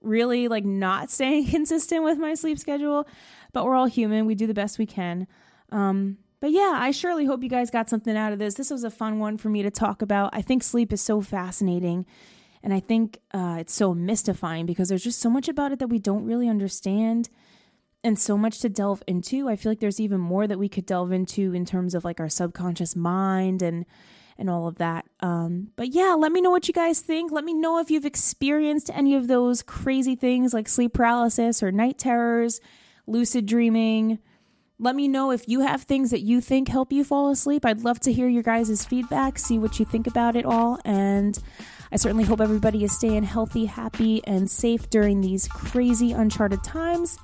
really 0.00 0.48
like 0.48 0.64
not 0.64 1.10
staying 1.12 1.46
consistent 1.46 2.02
with 2.02 2.18
my 2.18 2.34
sleep 2.34 2.58
schedule, 2.58 3.06
but 3.52 3.64
we're 3.64 3.76
all 3.76 3.86
human. 3.86 4.26
We 4.26 4.34
do 4.34 4.46
the 4.46 4.54
best 4.54 4.78
we 4.78 4.86
can. 4.86 5.28
Um, 5.70 6.18
but 6.40 6.50
yeah, 6.50 6.74
I 6.76 6.90
surely 6.90 7.24
hope 7.24 7.42
you 7.42 7.48
guys 7.48 7.70
got 7.70 7.88
something 7.88 8.16
out 8.16 8.32
of 8.32 8.38
this. 8.38 8.54
This 8.54 8.70
was 8.70 8.84
a 8.84 8.90
fun 8.90 9.18
one 9.18 9.36
for 9.36 9.48
me 9.48 9.62
to 9.62 9.70
talk 9.70 10.02
about. 10.02 10.30
I 10.32 10.42
think 10.42 10.62
sleep 10.62 10.92
is 10.92 11.00
so 11.00 11.20
fascinating. 11.20 12.06
And 12.62 12.74
I 12.74 12.80
think 12.80 13.20
uh, 13.32 13.58
it's 13.60 13.74
so 13.74 13.94
mystifying 13.94 14.66
because 14.66 14.88
there's 14.88 15.04
just 15.04 15.20
so 15.20 15.30
much 15.30 15.48
about 15.48 15.72
it 15.72 15.78
that 15.78 15.88
we 15.88 15.98
don't 15.98 16.24
really 16.24 16.48
understand 16.48 17.28
and 18.02 18.18
so 18.18 18.36
much 18.36 18.60
to 18.60 18.68
delve 18.68 19.02
into. 19.06 19.48
I 19.48 19.56
feel 19.56 19.70
like 19.70 19.80
there's 19.80 20.00
even 20.00 20.20
more 20.20 20.46
that 20.46 20.58
we 20.58 20.68
could 20.68 20.86
delve 20.86 21.12
into 21.12 21.54
in 21.54 21.64
terms 21.64 21.94
of 21.94 22.04
like 22.04 22.20
our 22.20 22.28
subconscious 22.28 22.94
mind 22.96 23.62
and 23.62 23.86
and 24.38 24.50
all 24.50 24.68
of 24.68 24.76
that. 24.76 25.06
Um, 25.20 25.68
but 25.76 25.94
yeah, 25.94 26.14
let 26.18 26.30
me 26.30 26.40
know 26.40 26.50
what 26.50 26.68
you 26.68 26.74
guys 26.74 27.00
think. 27.00 27.32
Let 27.32 27.44
me 27.44 27.54
know 27.54 27.78
if 27.78 27.90
you've 27.90 28.04
experienced 28.04 28.90
any 28.92 29.14
of 29.14 29.28
those 29.28 29.62
crazy 29.62 30.14
things 30.14 30.52
like 30.52 30.68
sleep 30.68 30.92
paralysis 30.92 31.62
or 31.62 31.72
night 31.72 31.98
terrors, 31.98 32.60
lucid 33.06 33.46
dreaming. 33.46 34.18
Let 34.78 34.94
me 34.94 35.08
know 35.08 35.30
if 35.30 35.48
you 35.48 35.60
have 35.60 35.84
things 35.84 36.10
that 36.10 36.20
you 36.20 36.42
think 36.42 36.68
help 36.68 36.92
you 36.92 37.02
fall 37.02 37.30
asleep. 37.30 37.64
I'd 37.64 37.82
love 37.82 37.98
to 38.00 38.12
hear 38.12 38.28
your 38.28 38.42
guys' 38.42 38.84
feedback, 38.84 39.38
see 39.38 39.58
what 39.58 39.78
you 39.78 39.86
think 39.86 40.06
about 40.06 40.36
it 40.36 40.44
all. 40.44 40.78
And 40.84 41.38
I 41.90 41.96
certainly 41.96 42.24
hope 42.24 42.42
everybody 42.42 42.84
is 42.84 42.94
staying 42.94 43.22
healthy, 43.22 43.64
happy, 43.64 44.22
and 44.26 44.50
safe 44.50 44.90
during 44.90 45.22
these 45.22 45.48
crazy, 45.48 46.12
uncharted 46.12 46.62
times. 46.62 47.18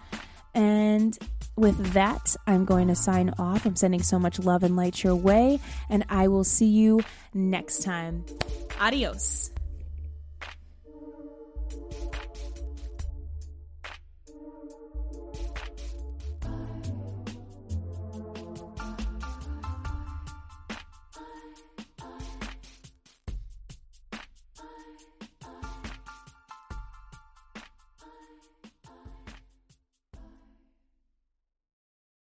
And 0.55 1.19
with 1.57 1.93
that, 1.93 2.35
I'm 2.47 2.65
going 2.65 2.89
to 2.89 2.95
sign 2.95 3.35
off. 3.39 3.67
I'm 3.67 3.77
sending 3.77 4.03
so 4.03 4.19
much 4.19 4.39
love 4.39 4.63
and 4.63 4.75
light 4.75 5.05
your 5.05 5.15
way, 5.15 5.61
and 5.91 6.05
I 6.09 6.29
will 6.29 6.45
see 6.45 6.69
you 6.69 7.01
next 7.35 7.83
time. 7.83 8.25
Adios. 8.81 9.52